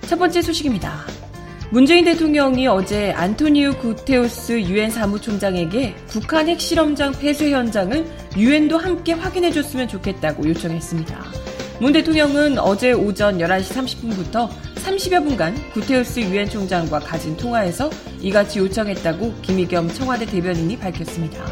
첫 0.07 0.19
번째 0.19 0.41
소식입니다. 0.41 1.05
문재인 1.71 2.07
대통령이 2.07 2.67
어제 2.69 3.13
안토니우 3.13 3.75
구테우스 3.75 4.59
유엔 4.63 4.91
사무총장에게 4.91 5.95
북한 6.07 6.49
핵실험장 6.49 7.13
폐쇄 7.13 7.51
현장을 7.51 8.07
유엔도 8.35 8.79
함께 8.79 9.13
확인해 9.13 9.53
줬으면 9.53 9.89
좋겠다고 9.89 10.49
요청했습니다. 10.49 11.23
문 11.81 11.93
대통령은 11.93 12.59
어제 12.59 12.93
오전 12.93 13.37
11시 13.37 13.75
30분부터 13.75 14.49
30여 14.79 15.25
분간 15.25 15.55
구테우스 15.73 16.21
유엔 16.21 16.49
총장과 16.49 17.01
가진 17.01 17.37
통화에서 17.37 17.91
이같이 18.21 18.59
요청했다고 18.59 19.35
김의겸 19.43 19.89
청와대 19.95 20.27
대변인이 20.27 20.79
밝혔습니다. 20.79 21.45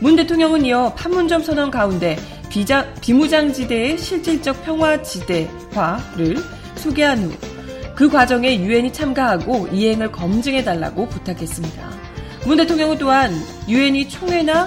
문 0.00 0.16
대통령은 0.16 0.64
이어 0.64 0.92
판문점 0.94 1.42
선언 1.42 1.70
가운데 1.70 2.16
비자, 2.50 2.92
비무장지대의 3.00 3.98
실질적 3.98 4.64
평화지대화를 4.64 6.36
소개한 6.76 7.18
후 7.24 7.52
그 7.94 8.08
과정에 8.08 8.58
유엔이 8.58 8.92
참가하고 8.92 9.68
이행을 9.68 10.10
검증해달라고 10.12 11.08
부탁했습니다. 11.08 11.90
문 12.46 12.56
대통령은 12.56 12.98
또한 12.98 13.32
유엔이 13.68 14.08
총회나 14.08 14.66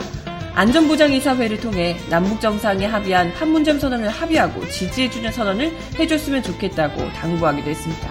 안전보장이사회를 0.56 1.60
통해 1.60 1.98
남북정상이 2.10 2.86
합의한 2.86 3.34
판문점 3.34 3.78
선언을 3.78 4.08
합의하고 4.10 4.68
지지해주는 4.70 5.30
선언을 5.32 5.76
해줬으면 6.00 6.44
좋겠다고 6.44 7.12
당부하기도 7.12 7.70
했습니다. 7.70 8.10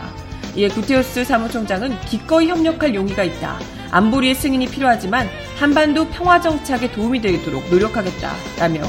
이에 0.55 0.69
구테오스 0.69 1.25
사무총장은 1.25 1.99
기꺼이 2.03 2.49
협력할 2.49 2.95
용의가 2.95 3.25
있다. 3.25 3.59
안보리의 3.91 4.35
승인이 4.35 4.67
필요하지만 4.69 5.29
한반도 5.57 6.07
평화 6.09 6.41
정착에 6.41 6.93
도움이 6.93 7.23
되도록 7.23 7.69
노력하겠다라며 7.71 8.83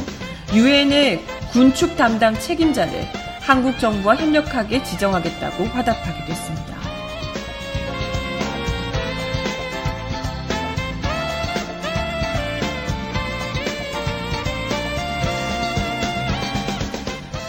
유엔의 0.53 1.23
군축 1.51 1.95
담당 1.95 2.37
책임자를 2.37 3.07
한국 3.39 3.79
정부와 3.79 4.15
협력하게 4.15 4.83
지정하겠다고 4.83 5.63
화답하기도 5.65 6.25
했습니다. 6.25 6.74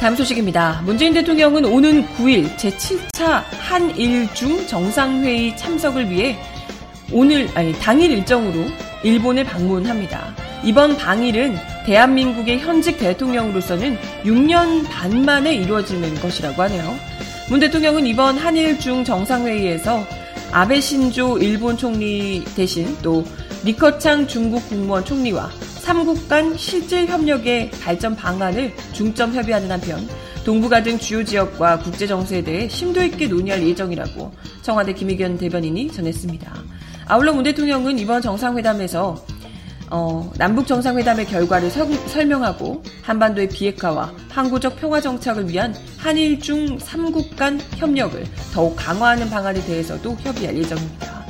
다음 0.07 0.15
소식입니다. 0.15 0.83
문재인 0.85 1.13
대통령은 1.15 1.65
오는 1.65 2.07
9일 2.15 2.57
제7차 2.57 3.43
한일중 3.59 4.69
정상회의 4.69 5.57
참석을 5.57 6.09
위해 6.09 6.39
오늘, 7.11 7.49
아니, 7.57 7.73
당일 7.81 8.13
일정으로 8.13 8.67
일본을 9.03 9.43
방문합니다. 9.43 10.33
이번 10.63 10.97
방일은 10.97 11.57
대한민국의 11.87 12.61
현직 12.61 12.99
대통령으로서는 12.99 13.99
6년 14.23 14.89
반 14.89 15.25
만에 15.25 15.57
이루어지는 15.57 16.15
것이라고 16.21 16.63
하네요. 16.63 16.95
문 17.51 17.59
대통령은 17.59 18.07
이번 18.07 18.39
한일중 18.39 19.03
정상회의에서 19.03 20.07
아베 20.53 20.81
신조 20.81 21.39
일본 21.39 21.77
총리 21.77 22.45
대신 22.55 22.97
또 23.03 23.25
리커창 23.65 24.27
중국 24.27 24.69
국무원 24.69 25.05
총리와 25.05 25.51
3국 25.83 26.29
간 26.29 26.57
실질 26.57 27.07
협력의 27.07 27.71
발전 27.83 28.15
방안을 28.15 28.75
중점 28.93 29.35
협의하는 29.35 29.71
한편 29.71 30.07
동북아 30.45 30.83
등 30.83 30.99
주요 30.99 31.25
지역과 31.25 31.81
국제 31.81 32.07
정세에 32.07 32.43
대해 32.43 32.69
심도 32.69 33.03
있게 33.03 33.27
논의할 33.27 33.63
예정이라고 33.67 34.33
청와대 34.63 34.93
김의견 34.93 35.39
대변인이 35.39 35.91
전했습니다. 35.91 36.53
아울러 37.07 37.33
문 37.33 37.45
대통령은 37.45 37.99
이번 37.99 38.23
정상회담에서 38.23 39.25
어, 39.91 40.33
남북 40.37 40.67
정상회담의 40.67 41.27
결과를 41.27 41.71
서, 41.71 41.85
설명하고 42.09 42.83
한반도의 43.03 43.49
비핵화와 43.49 44.13
항구적 44.29 44.77
평화 44.81 45.01
정착을 45.01 45.49
위한 45.49 45.75
한일 45.99 46.41
중 46.41 46.79
3국 46.79 47.37
간 47.37 47.61
협력을 47.77 48.25
더욱 48.53 48.75
강화하는 48.77 49.31
방안에 49.31 49.65
대해서도 49.65 50.17
협의할 50.21 50.57
예정입니다. 50.57 51.26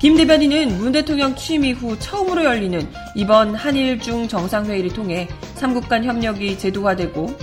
김 0.00 0.16
대변인은 0.16 0.78
문 0.78 0.92
대통령 0.92 1.34
취임 1.36 1.62
이후 1.62 1.98
처음으로 1.98 2.42
열리는 2.42 2.88
이번 3.14 3.54
한일 3.54 3.98
중 4.00 4.26
정상회의를 4.26 4.94
통해 4.94 5.28
3국 5.56 5.88
간 5.88 6.02
협력이 6.04 6.58
제도화되고 6.58 7.36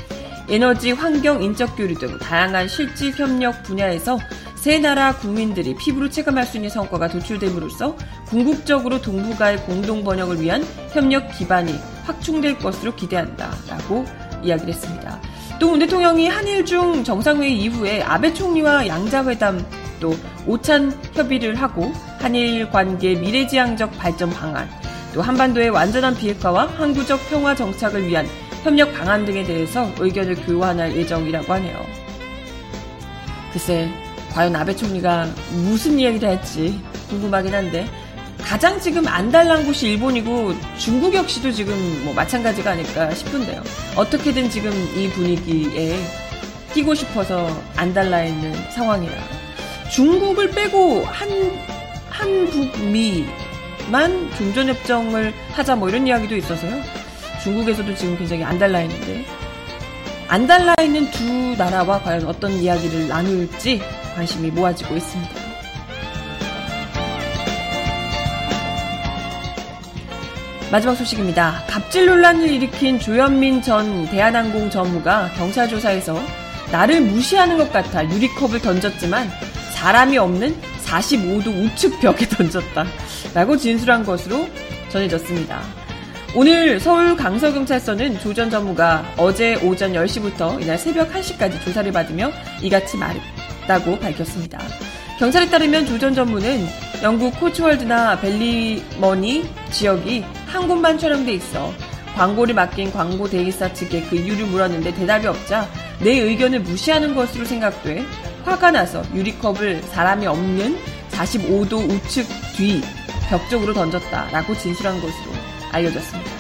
에너지, 0.50 0.92
환경, 0.92 1.44
인적 1.44 1.76
교류 1.76 1.94
등 2.00 2.18
다양한 2.18 2.68
실질 2.68 3.12
협력 3.12 3.62
분야에서 3.62 4.18
세 4.56 4.80
나라 4.80 5.16
국민들이 5.16 5.76
피부로 5.76 6.10
체감할 6.10 6.46
수 6.48 6.58
있는 6.58 6.72
성과가 6.72 7.10
도출됨으로써 7.10 7.96
궁극적으로 8.26 9.02
동북아의 9.02 9.58
공동 9.58 10.04
번영을 10.04 10.42
위한 10.42 10.66
협력 10.94 11.30
기반이 11.38 11.76
확충될 12.06 12.58
것으로 12.58 12.96
기대한다라고 12.96 14.04
이야기를 14.44 14.74
했습니다. 14.74 15.22
또 15.60 15.70
문 15.70 15.80
대통령이 15.80 16.28
한일 16.28 16.66
중 16.66 17.04
정상회의 17.04 17.56
이후에 17.60 18.02
아베 18.02 18.34
총리와 18.34 18.88
양자회담 18.88 19.64
또 20.00 20.16
오찬 20.48 20.92
협의를 21.14 21.56
하고 21.56 21.92
한일 22.20 22.70
관계 22.70 23.16
미래지향적 23.16 23.98
발전 23.98 24.30
방안 24.30 24.70
또 25.14 25.22
한반도의 25.22 25.70
완전한 25.70 26.16
비핵화와 26.16 26.68
항구적 26.78 27.30
평화 27.30 27.56
정착을 27.56 28.08
위한 28.08 28.28
협력 28.64 28.94
방안 28.94 29.26
등에 29.26 29.44
대해서 29.44 29.90
의견을 29.98 30.36
교환할 30.46 30.96
예정이라고 30.96 31.54
하네요. 31.54 31.86
글쎄 33.54 33.90
과연 34.34 34.56
아베 34.56 34.76
총리가 34.76 35.28
무슨 35.64 35.98
이야기를 36.00 36.30
할지 36.30 36.80
궁금하긴 37.10 37.54
한데 37.54 37.88
가장 38.40 38.80
지금 38.80 39.08
안달난 39.08 39.66
곳이 39.66 39.88
일본이고 39.92 40.54
중국 40.78 41.14
역시도 41.14 41.52
지금 41.52 41.74
뭐 42.04 42.14
마찬가지가 42.14 42.72
아닐까 42.72 43.14
싶은데요. 43.14 43.62
어떻게든 43.96 44.50
지금 44.50 44.72
이 44.96 45.10
분위기에 45.10 45.98
끼고 46.74 46.94
싶어서 46.94 47.50
안달나 47.76 48.26
있는 48.26 48.54
상황이라 48.72 49.14
중국을 49.92 50.52
빼고 50.52 51.04
한 51.06 51.28
한북미만 52.18 53.30
종전협정을 54.38 55.34
하자 55.52 55.76
뭐 55.76 55.88
이런 55.90 56.08
이야기도 56.08 56.36
있어서요. 56.36 56.82
중국에서도 57.44 57.94
지금 57.96 58.18
굉장히 58.18 58.44
안달나 58.44 58.82
있는데 58.82 59.24
안달나 60.28 60.76
있는 60.82 61.10
두 61.12 61.56
나라와 61.58 62.02
과연 62.02 62.26
어떤 62.26 62.52
이야기를 62.52 63.08
나눌지 63.08 63.82
관심이 64.16 64.50
모아지고 64.52 64.98
있습니다. 64.98 65.48
마지막 70.70 70.96
소식입니다. 70.96 71.64
갑질 71.68 72.08
논란을 72.08 72.50
일으킨 72.50 73.00
조현민 73.00 73.62
전 73.62 74.06
대한항공 74.10 74.70
전무가 74.70 75.32
경찰 75.38 75.70
조사에서 75.70 76.22
나를 76.72 77.00
무시하는 77.00 77.58
것 77.58 77.72
같아 77.72 78.04
유리컵을 78.04 78.60
던졌지만 78.60 79.32
사람이 79.72 80.18
없는 80.18 80.77
45도 80.88 81.48
우측 81.66 82.00
벽에 82.00 82.26
던졌다. 82.30 82.86
라고 83.34 83.58
진술한 83.58 84.04
것으로 84.06 84.48
전해졌습니다. 84.90 85.62
오늘 86.36 86.80
서울 86.80 87.16
강서경찰서는 87.16 88.20
조 88.20 88.34
전 88.34 88.50
전무가 88.50 89.04
어제 89.18 89.56
오전 89.64 89.94
10시부터 89.94 90.62
이날 90.62 90.78
새벽 90.78 91.12
1시까지 91.14 91.64
조사를 91.64 91.92
받으며 91.92 92.32
이같이 92.62 92.98
말했다고 92.98 94.00
밝혔습니다. 94.00 94.60
경찰에 95.20 95.50
따르면 95.50 95.86
조 95.88 95.98
전 95.98 96.14
전무는 96.14 96.68
영국 97.02 97.40
코츠월드나 97.40 98.20
벨리머니 98.20 99.50
지역이 99.72 100.24
한 100.48 100.68
곳만 100.68 100.98
촬영돼 101.00 101.32
있어 101.34 101.74
광고를 102.16 102.54
맡긴 102.56 102.92
광고 102.92 103.28
대행사 103.30 103.72
측에 103.74 104.02
그 104.10 104.16
이유를 104.16 104.46
물었는데 104.48 104.94
대답이 104.96 105.28
없자 105.28 105.68
내 106.00 106.12
의견을 106.20 106.60
무시하는 106.62 107.16
것으로 107.16 107.46
생각돼 107.46 108.04
화가 108.48 108.72
나서 108.72 109.04
유리컵을 109.14 109.84
사람이 109.84 110.26
없는 110.26 110.78
45도 111.12 111.90
우측 111.90 112.28
뒤 112.56 112.82
벽 113.30 113.50
쪽으로 113.50 113.74
던졌다라고 113.74 114.56
진술한 114.58 114.96
것으로 115.02 115.32
알려졌습니다. 115.72 116.32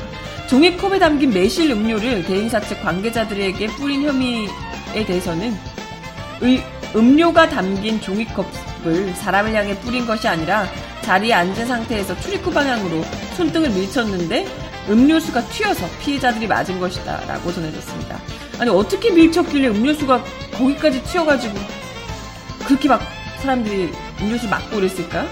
종이컵에 0.48 1.00
담긴 1.00 1.32
매실 1.32 1.72
음료를 1.72 2.24
대행사 2.24 2.60
측 2.62 2.82
관계자들에게 2.82 3.68
뿌린 3.68 4.04
혐의에 4.04 5.06
대해서는 5.06 5.54
의, 6.42 6.64
음료가 6.96 7.50
담긴 7.50 8.00
종이컵을 8.00 9.14
사람을 9.16 9.54
향해 9.54 9.78
뿌린 9.80 10.06
것이 10.06 10.28
아니라 10.28 10.68
자리에 11.02 11.34
앉은 11.34 11.68
상태에서 11.68 12.18
출입구 12.22 12.52
방향으로 12.52 13.04
손등을 13.36 13.70
밀쳤는데 13.70 14.48
음료수가 14.90 15.42
튀어서 15.50 15.86
피해자들이 16.00 16.48
맞은 16.48 16.80
것이다 16.80 17.26
라고 17.28 17.52
전해졌습니다. 17.52 18.18
아니 18.60 18.70
어떻게 18.70 19.12
밀쳤길래 19.12 19.68
음료수가 19.68 20.24
거기까지 20.54 21.04
튀어가지고 21.04 21.60
그렇게 22.68 22.90
막 22.90 23.02
사람들이 23.40 23.92
음료수 24.22 24.50
맞고 24.50 24.76
그랬을까? 24.76 25.26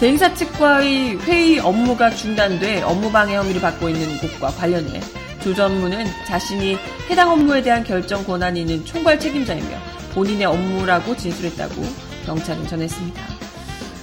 대행사 0.00 0.32
측과의 0.32 1.18
회의 1.18 1.58
업무가 1.58 2.08
중단돼 2.08 2.80
업무방해 2.80 3.36
혐의를 3.36 3.60
받고 3.60 3.90
있는 3.90 4.16
곳과 4.18 4.48
관련해 4.48 5.00
조 5.42 5.54
전무는 5.54 6.06
자신이 6.26 6.78
해당 7.10 7.30
업무에 7.30 7.60
대한 7.60 7.84
결정 7.84 8.24
권한이 8.24 8.62
있는 8.62 8.84
총괄 8.86 9.20
책임자이며 9.20 9.68
본인의 10.14 10.46
업무라고 10.46 11.14
진술했다고 11.14 11.82
경찰은 12.24 12.66
전했습니다. 12.66 13.22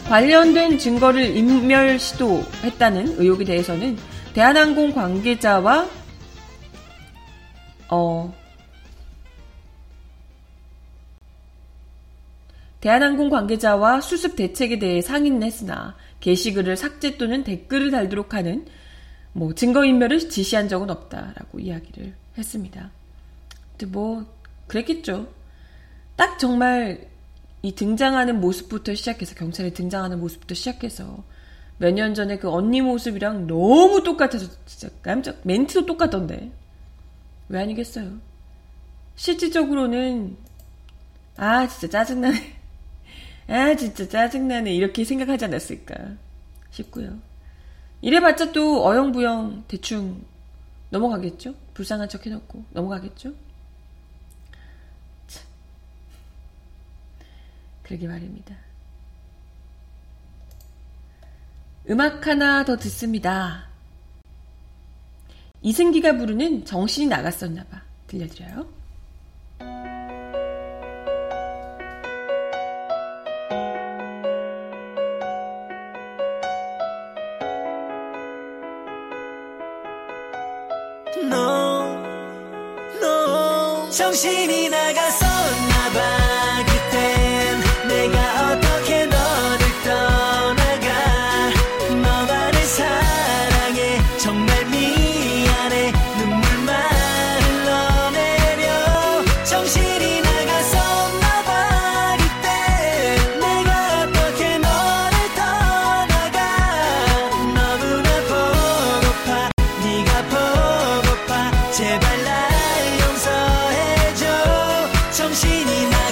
관련된 0.10 0.78
증거를 0.78 1.36
인멸 1.36 1.98
시도했다는 1.98 3.20
의혹에 3.20 3.44
대해서는 3.44 3.98
대한항공 4.36 4.94
관계자와 4.94 5.88
어, 7.90 8.34
대한항공 12.82 13.30
관계자와 13.30 14.02
수습 14.02 14.36
대책에 14.36 14.80
대해 14.80 15.02
상의는 15.02 15.44
했으나 15.44 15.96
게시글을 16.20 16.78
삭제 16.78 17.18
또는 17.18 17.44
댓글을 17.44 17.92
달도록 17.92 18.34
하는 18.34 18.66
뭐 19.34 19.54
증거인멸을 19.54 20.30
지시한 20.30 20.68
적은 20.68 20.90
없다라고 20.90 21.60
이야기를 21.60 22.14
했습니다. 22.38 22.92
근데 23.72 23.86
뭐 23.92 24.26
그랬겠죠. 24.68 25.28
딱 26.16 26.40
정말 26.40 27.08
이 27.62 27.74
등장하는 27.74 28.40
모습부터 28.40 28.96
시작해서 28.96 29.36
경찰에 29.36 29.72
등장하는 29.72 30.20
모습부터 30.20 30.56
시작해서 30.56 31.24
몇 31.80 31.92
년 31.94 32.16
전에 32.16 32.38
그 32.38 32.50
언니 32.50 32.82
모습이랑 32.82 33.46
너무 33.46 34.02
똑같아서 34.04 34.48
진짜 34.66 34.90
깜짝 35.04 35.38
멘트도 35.44 35.86
똑같던데 35.86 36.52
왜 37.50 37.60
아니겠어요? 37.62 38.14
실질적으로는 39.16 40.38
아 41.36 41.68
진짜 41.68 41.88
짜증나네 41.88 42.57
아 43.48 43.76
진짜 43.76 44.08
짜증나네 44.08 44.74
이렇게 44.74 45.04
생각하지 45.04 45.46
않았을까 45.46 45.96
싶고요. 46.72 47.18
이래봤자 48.02 48.52
또 48.52 48.86
어영부영 48.86 49.66
대충 49.68 50.24
넘어가겠죠? 50.90 51.54
불쌍한 51.74 52.10
척 52.10 52.26
해놓고 52.26 52.66
넘어가겠죠? 52.72 53.34
참. 55.28 55.44
그러게 57.84 58.08
말입니다. 58.08 58.56
음악 61.90 62.28
하나 62.28 62.66
더 62.66 62.76
듣습니다. 62.78 63.68
이승기가 65.62 66.18
부르는 66.18 66.66
정신이 66.66 67.08
나갔었나봐. 67.08 67.82
들려드려요. 68.08 68.68
정신이 83.98 84.70
나갔었 84.70 85.27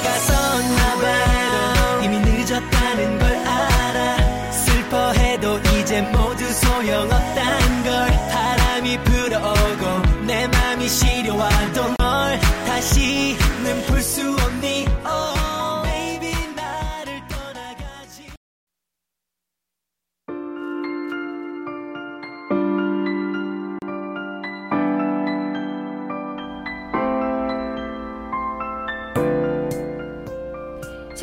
다가섰나봐 0.06 2.02
이미 2.04 2.20
늦었다는 2.20 3.20
걸 3.20 3.36
알아. 3.36 4.52
슬퍼해도 4.52 5.60
이제 5.60 6.02
모두 6.02 6.46
소용없단 6.54 7.84
걸. 7.84 8.08
바람이 8.30 8.98
불어오고 9.04 10.26
내 10.28 10.48
맘이 10.48 10.88
시려와도 10.88 11.96
널 11.98 12.40
다시는 12.68 13.86
볼수 13.88 14.36
없니? 14.40 14.85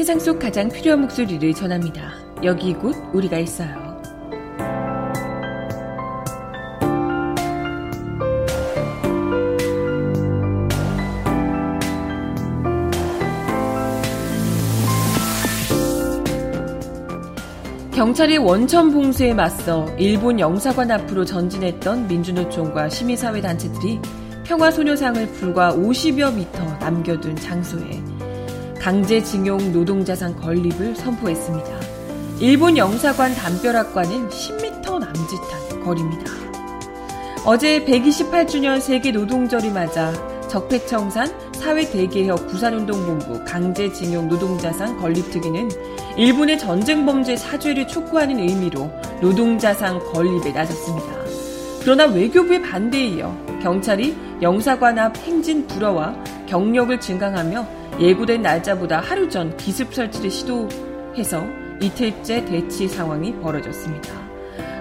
세상 0.03 0.19
속 0.19 0.41
가장 0.41 0.69
필요한 0.69 1.03
목소리를 1.03 1.55
전합니다. 1.55 2.15
여기 2.43 2.75
곧 2.75 2.97
우리가 3.13 3.39
있어요. 3.39 4.03
경찰이 17.95 18.39
원천 18.39 18.91
봉쇄에 18.91 19.33
맞서 19.33 19.87
일본 19.99 20.41
영사관 20.41 20.91
앞으로 20.91 21.25
전진했던 21.25 22.09
민주노총과 22.09 22.89
시민사회 22.89 23.41
단체들이 23.41 24.01
평화소녀상을 24.47 25.29
불과 25.29 25.73
50여 25.73 26.35
미터 26.35 26.65
남겨둔 26.81 27.37
장소에 27.37 28.12
강제징용 28.83 29.73
노동자상 29.73 30.35
건립을 30.35 30.97
선포했습니다. 30.97 31.71
일본 32.41 32.77
영사관 32.77 33.33
담벼락과는 33.33 34.29
10m 34.29 34.99
남짓한 34.99 35.85
거리입니다. 35.85 36.33
어제 37.47 37.85
128주년 37.85 38.81
세계 38.81 39.13
노동절이 39.13 39.71
맞아 39.71 40.13
적폐청산 40.49 41.33
사회대개혁 41.55 42.49
부산운동본부 42.49 43.45
강제징용 43.45 44.27
노동자상 44.29 44.99
건립특위는 44.99 45.71
일본의 46.17 46.59
전쟁범죄 46.59 47.37
사죄를 47.37 47.87
촉구하는 47.87 48.41
의미로 48.41 48.91
노동자상 49.21 50.01
건립에 50.13 50.51
나섰습니다. 50.51 51.07
그러나 51.83 52.07
외교부의 52.07 52.63
반대에 52.63 53.05
이어 53.07 53.33
경찰이 53.63 54.17
영사관 54.43 54.99
앞 54.99 55.17
행진 55.19 55.69
불어와 55.69 56.17
경력을 56.49 56.99
증강하며 56.99 57.82
예고된 58.01 58.43
날짜보다 58.43 59.01
하루 59.01 59.29
전 59.29 59.57
기습 59.57 59.95
설치를 59.95 60.31
시도해서 60.31 61.45
이틀째 61.81 62.45
대치 62.45 62.89
상황이 62.89 63.35
벌어졌습니다. 63.41 64.23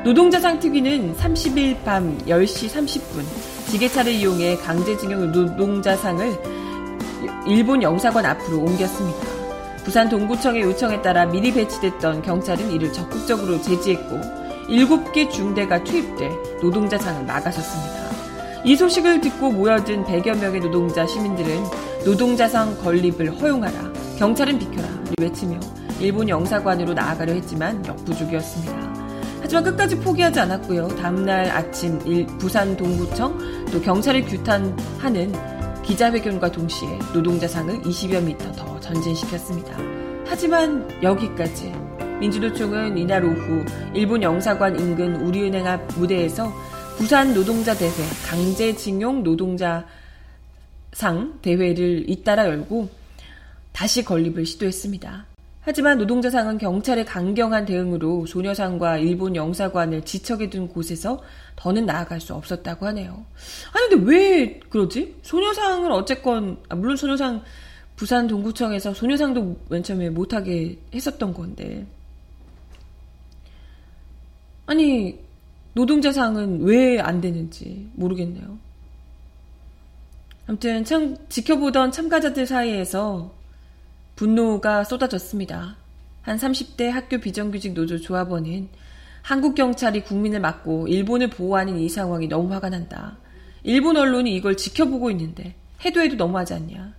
노동자상 0.03 0.59
특위는 0.59 1.15
30일 1.15 1.83
밤 1.83 2.17
10시 2.19 2.69
30분 2.69 3.23
지게차를 3.69 4.11
이용해 4.13 4.57
강제징용 4.57 5.31
노동자상을 5.31 6.61
일본 7.47 7.83
영사관 7.83 8.25
앞으로 8.25 8.59
옮겼습니다. 8.59 9.19
부산 9.83 10.09
동구청의 10.09 10.61
요청에 10.61 11.01
따라 11.01 11.25
미리 11.25 11.53
배치됐던 11.53 12.21
경찰은 12.21 12.71
이를 12.71 12.91
적극적으로 12.93 13.61
제지했고 13.61 14.19
7개 14.67 15.29
중대가 15.29 15.83
투입돼 15.83 16.29
노동자상을 16.61 17.25
막아섰습니다. 17.25 18.11
이 18.63 18.75
소식을 18.75 19.21
듣고 19.21 19.51
모여든 19.51 20.03
100여 20.05 20.39
명의 20.39 20.59
노동자 20.61 21.05
시민들은 21.05 21.63
노동자상 22.05 22.77
건립을 22.81 23.39
허용하라, 23.39 23.93
경찰은 24.17 24.57
비켜라 24.57 24.87
외치며 25.19 25.59
일본 25.99 26.27
영사관으로 26.27 26.93
나아가려 26.93 27.33
했지만 27.33 27.85
역부족이었습니다. 27.85 28.91
하지만 29.41 29.63
끝까지 29.63 29.97
포기하지 29.99 30.39
않았고요. 30.39 30.87
다음날 30.89 31.49
아침 31.51 31.99
부산 32.39 32.75
동구청 32.75 33.65
또 33.71 33.81
경찰을 33.81 34.23
규탄하는 34.25 35.31
기자회견과 35.83 36.51
동시에 36.51 36.89
노동자상을 37.13 37.81
20여 37.81 38.23
미터 38.23 38.51
더 38.53 38.79
전진시켰습니다. 38.79 39.77
하지만 40.25 40.87
여기까지 41.03 41.71
민주노총은 42.19 42.97
이날 42.97 43.25
오후 43.25 43.63
일본 43.93 44.23
영사관 44.23 44.79
인근 44.79 45.15
우리은행 45.17 45.67
앞 45.67 45.81
무대에서 45.97 46.51
부산 46.97 47.33
노동자 47.33 47.75
대회 47.75 47.91
강제징용 48.29 49.23
노동자 49.23 49.85
상 50.93 51.39
대회를 51.41 52.09
잇따라 52.09 52.47
열고 52.47 52.89
다시 53.71 54.03
건립을 54.03 54.45
시도했습니다. 54.45 55.25
하지만 55.63 55.99
노동자상은 55.99 56.57
경찰의 56.57 57.05
강경한 57.05 57.65
대응으로 57.65 58.25
소녀상과 58.25 58.97
일본 58.97 59.35
영사관을 59.35 60.03
지척에 60.03 60.49
둔 60.49 60.67
곳에서 60.67 61.21
더는 61.55 61.85
나아갈 61.85 62.19
수 62.19 62.33
없었다고 62.33 62.87
하네요. 62.87 63.23
아니 63.71 63.89
근데 63.89 64.11
왜 64.11 64.59
그러지? 64.69 65.17
소녀상을 65.21 65.91
어쨌건 65.91 66.57
아, 66.67 66.75
물론 66.75 66.97
소녀상 66.97 67.43
부산 67.95 68.25
동구청에서 68.27 68.95
소녀상도 68.95 69.57
맨 69.69 69.83
처음에 69.83 70.09
못하게 70.09 70.79
했었던 70.93 71.31
건데 71.33 71.85
아니 74.65 75.19
노동자상은 75.73 76.63
왜 76.63 76.99
안 76.99 77.21
되는지 77.21 77.89
모르겠네요. 77.93 78.57
아무튼 80.47 80.83
참 80.83 81.17
지켜보던 81.29 81.91
참가자들 81.91 82.45
사이에서 82.45 83.33
분노가 84.15 84.83
쏟아졌습니다. 84.83 85.77
한 86.21 86.37
30대 86.37 86.89
학교 86.89 87.19
비정규직 87.19 87.73
노조 87.73 87.99
조합원은 87.99 88.69
한국 89.21 89.55
경찰이 89.55 90.03
국민을 90.03 90.39
막고 90.39 90.87
일본을 90.87 91.29
보호하는 91.29 91.79
이 91.79 91.89
상황이 91.89 92.27
너무 92.27 92.53
화가 92.53 92.69
난다. 92.69 93.17
일본 93.63 93.97
언론이 93.97 94.35
이걸 94.35 94.57
지켜보고 94.57 95.11
있는데 95.11 95.55
해도 95.85 96.01
해도 96.01 96.15
너무하지 96.15 96.53
않냐. 96.55 96.93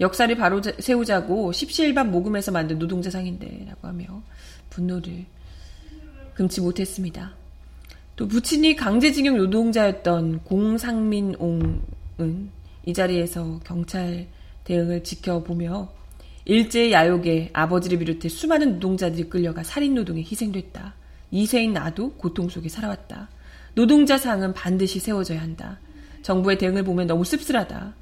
역사를 0.00 0.34
바로 0.36 0.60
세우자고 0.62 1.52
십시일반 1.52 2.10
모금해서 2.10 2.52
만든 2.52 2.78
노동자상인데 2.78 3.66
라고 3.68 3.88
하며 3.88 4.22
분노를 4.70 5.24
금치 6.34 6.60
못했습니다. 6.60 7.32
또 8.14 8.28
부친이 8.28 8.76
강제징용 8.76 9.36
노동자였던 9.36 10.44
공상민옹은 10.44 11.80
이 12.86 12.94
자리에서 12.94 13.60
경찰 13.64 14.28
대응을 14.64 15.04
지켜보며 15.04 15.92
일제의 16.44 16.92
야욕에 16.92 17.50
아버지를 17.52 17.98
비롯해 17.98 18.28
수많은 18.28 18.74
노동자들이 18.74 19.28
끌려가 19.28 19.62
살인노동에 19.64 20.20
희생됐다. 20.20 20.94
이세인 21.32 21.72
나도 21.72 22.12
고통 22.12 22.48
속에 22.48 22.68
살아왔다. 22.68 23.28
노동자 23.74 24.16
상은 24.16 24.54
반드시 24.54 25.00
세워져야 25.00 25.42
한다. 25.42 25.78
정부의 26.22 26.56
대응을 26.58 26.84
보면 26.84 27.08
너무 27.08 27.24
씁쓸하다. 27.24 27.94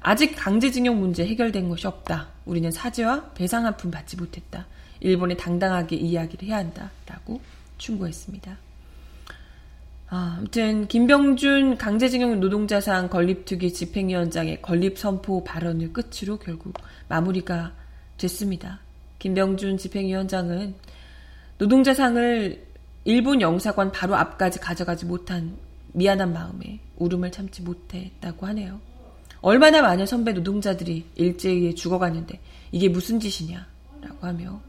아직 0.00 0.34
강제징용 0.34 0.98
문제 0.98 1.26
해결된 1.26 1.68
것이 1.68 1.86
없다. 1.86 2.28
우리는 2.46 2.70
사죄와 2.70 3.32
배상 3.34 3.66
한 3.66 3.76
푼 3.76 3.90
받지 3.90 4.16
못했다. 4.16 4.66
일본에 5.00 5.36
당당하게 5.36 5.96
이야기를 5.96 6.48
해야 6.48 6.56
한다. 6.56 6.90
라고 7.06 7.40
충고했습니다. 7.76 8.56
아, 10.12 10.34
아무튼 10.38 10.88
김병준 10.88 11.78
강제징용 11.78 12.40
노동자상 12.40 13.08
건립특위 13.08 13.72
집행위원장의 13.72 14.60
건립 14.60 14.98
선포 14.98 15.44
발언을 15.44 15.92
끝으로 15.92 16.36
결국 16.36 16.74
마무리가 17.06 17.72
됐습니다. 18.18 18.80
김병준 19.20 19.78
집행위원장은 19.78 20.74
노동자상을 21.58 22.66
일본 23.04 23.40
영사관 23.40 23.92
바로 23.92 24.16
앞까지 24.16 24.58
가져가지 24.58 25.06
못한 25.06 25.56
미안한 25.92 26.32
마음에 26.32 26.80
울음을 26.96 27.30
참지 27.30 27.62
못했다고 27.62 28.46
하네요. 28.48 28.80
얼마나 29.42 29.80
많은 29.80 30.06
선배 30.06 30.32
노동자들이 30.32 31.06
일제에 31.14 31.74
죽어가는데 31.74 32.40
이게 32.72 32.88
무슨 32.88 33.20
짓이냐 33.20 33.64
라고 34.02 34.26
하며 34.26 34.60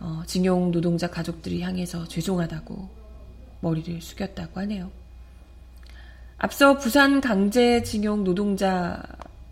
어, 0.00 0.24
징용 0.26 0.72
노동자 0.72 1.06
가족들이 1.06 1.62
향해서 1.62 2.08
죄송하다고 2.08 3.01
머리를 3.62 4.02
숙였다고 4.02 4.60
하네요. 4.60 4.90
앞서 6.36 6.76
부산 6.76 7.20
강제징용 7.20 8.24
노동자 8.24 9.00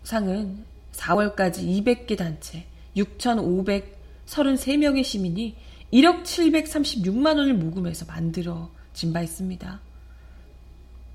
상은 0.03 0.65
4월까지 0.91 1.83
200개 1.83 2.17
단체 2.17 2.65
6,533명의 2.95 5.03
시민이 5.03 5.55
1억 5.93 6.23
736만 6.23 7.37
원을 7.37 7.53
모금해서 7.53 8.05
만들어진 8.05 9.13
바 9.13 9.21
있습니다. 9.21 9.79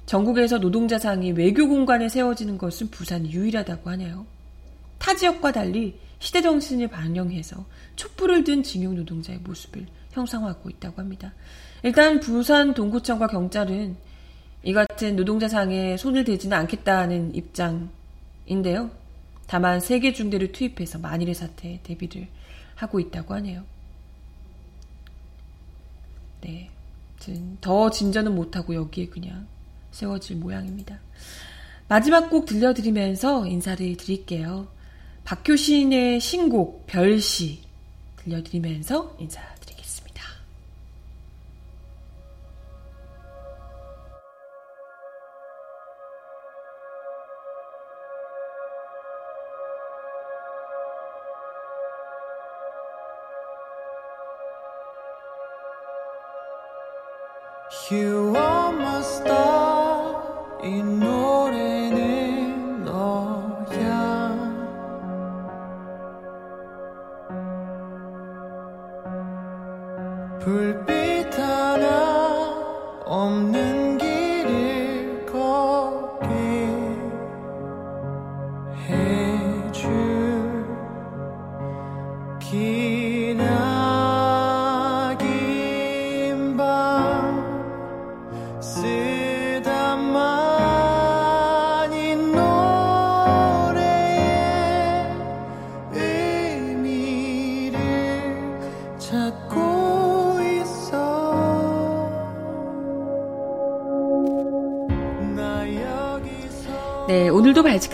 전국에서 0.07 0.59
노동자상이 0.59 1.33
외교 1.33 1.69
공간에 1.69 2.09
세워지는 2.09 2.59
것은 2.59 2.91
부산이 2.91 3.33
유일하다고 3.33 3.91
하네요. 3.91 4.27
타 4.99 5.15
지역과 5.15 5.53
달리 5.53 5.99
시대 6.19 6.41
정신을 6.41 6.89
반영해서 6.89 7.67
촛불을 7.97 8.45
든 8.45 8.63
징용 8.63 8.97
노동자의 8.97 9.41
모습을 9.41 9.87
형상화하고 10.13 10.71
있다고 10.71 11.01
합니다. 11.01 11.35
일단 11.83 12.21
부산 12.21 12.75
동구청과 12.75 13.29
경찰은 13.29 13.97
이 14.63 14.73
같은 14.73 15.17
노동자상에 15.17 15.97
손을 15.97 16.25
대지는 16.25 16.57
않겠다는 16.57 17.35
입장인데요. 17.35 18.91
다만 19.47 19.81
세계 19.81 20.13
중대를 20.13 20.53
투입해서 20.53 20.99
만일의 20.99 21.35
사태에 21.35 21.81
대비를 21.83 22.27
하고 22.75 22.99
있다고 23.01 23.35
하네요. 23.35 23.63
네. 26.41 26.71
더 27.61 27.91
진전은 27.91 28.35
못하고 28.35 28.75
여기에 28.75 29.07
그냥 29.07 29.47
세워질 29.91 30.37
모양입니다. 30.37 30.99
마지막 31.89 32.29
곡 32.29 32.47
들려드리면서 32.47 33.47
인사를 33.47 33.97
드릴게요. 33.97 34.69
박효신의 35.25 36.21
신곡 36.21 36.87
별시 36.87 37.63
들려드리면서 38.19 39.17
인사 39.19 39.41
불 70.47 70.96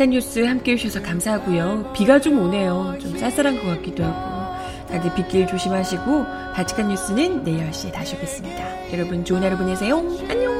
발칙한 0.02 0.10
뉴스 0.10 0.40
함께 0.40 0.72
해주셔서 0.72 1.04
감사하고요. 1.04 1.92
비가 1.92 2.20
좀 2.20 2.38
오네요. 2.38 2.96
좀 3.00 3.16
쌀쌀한 3.16 3.62
것 3.62 3.68
같기도 3.76 4.04
하고. 4.04 4.52
다들 4.88 5.14
빗길 5.14 5.46
조심하시고, 5.46 6.24
발칙한 6.54 6.88
뉴스는 6.88 7.44
내일 7.44 7.70
10시에 7.70 7.92
다시 7.92 8.16
오겠습니다. 8.16 8.92
여러분 8.92 9.24
좋은 9.24 9.42
하루 9.42 9.56
보내세요. 9.56 9.98
안녕! 10.28 10.51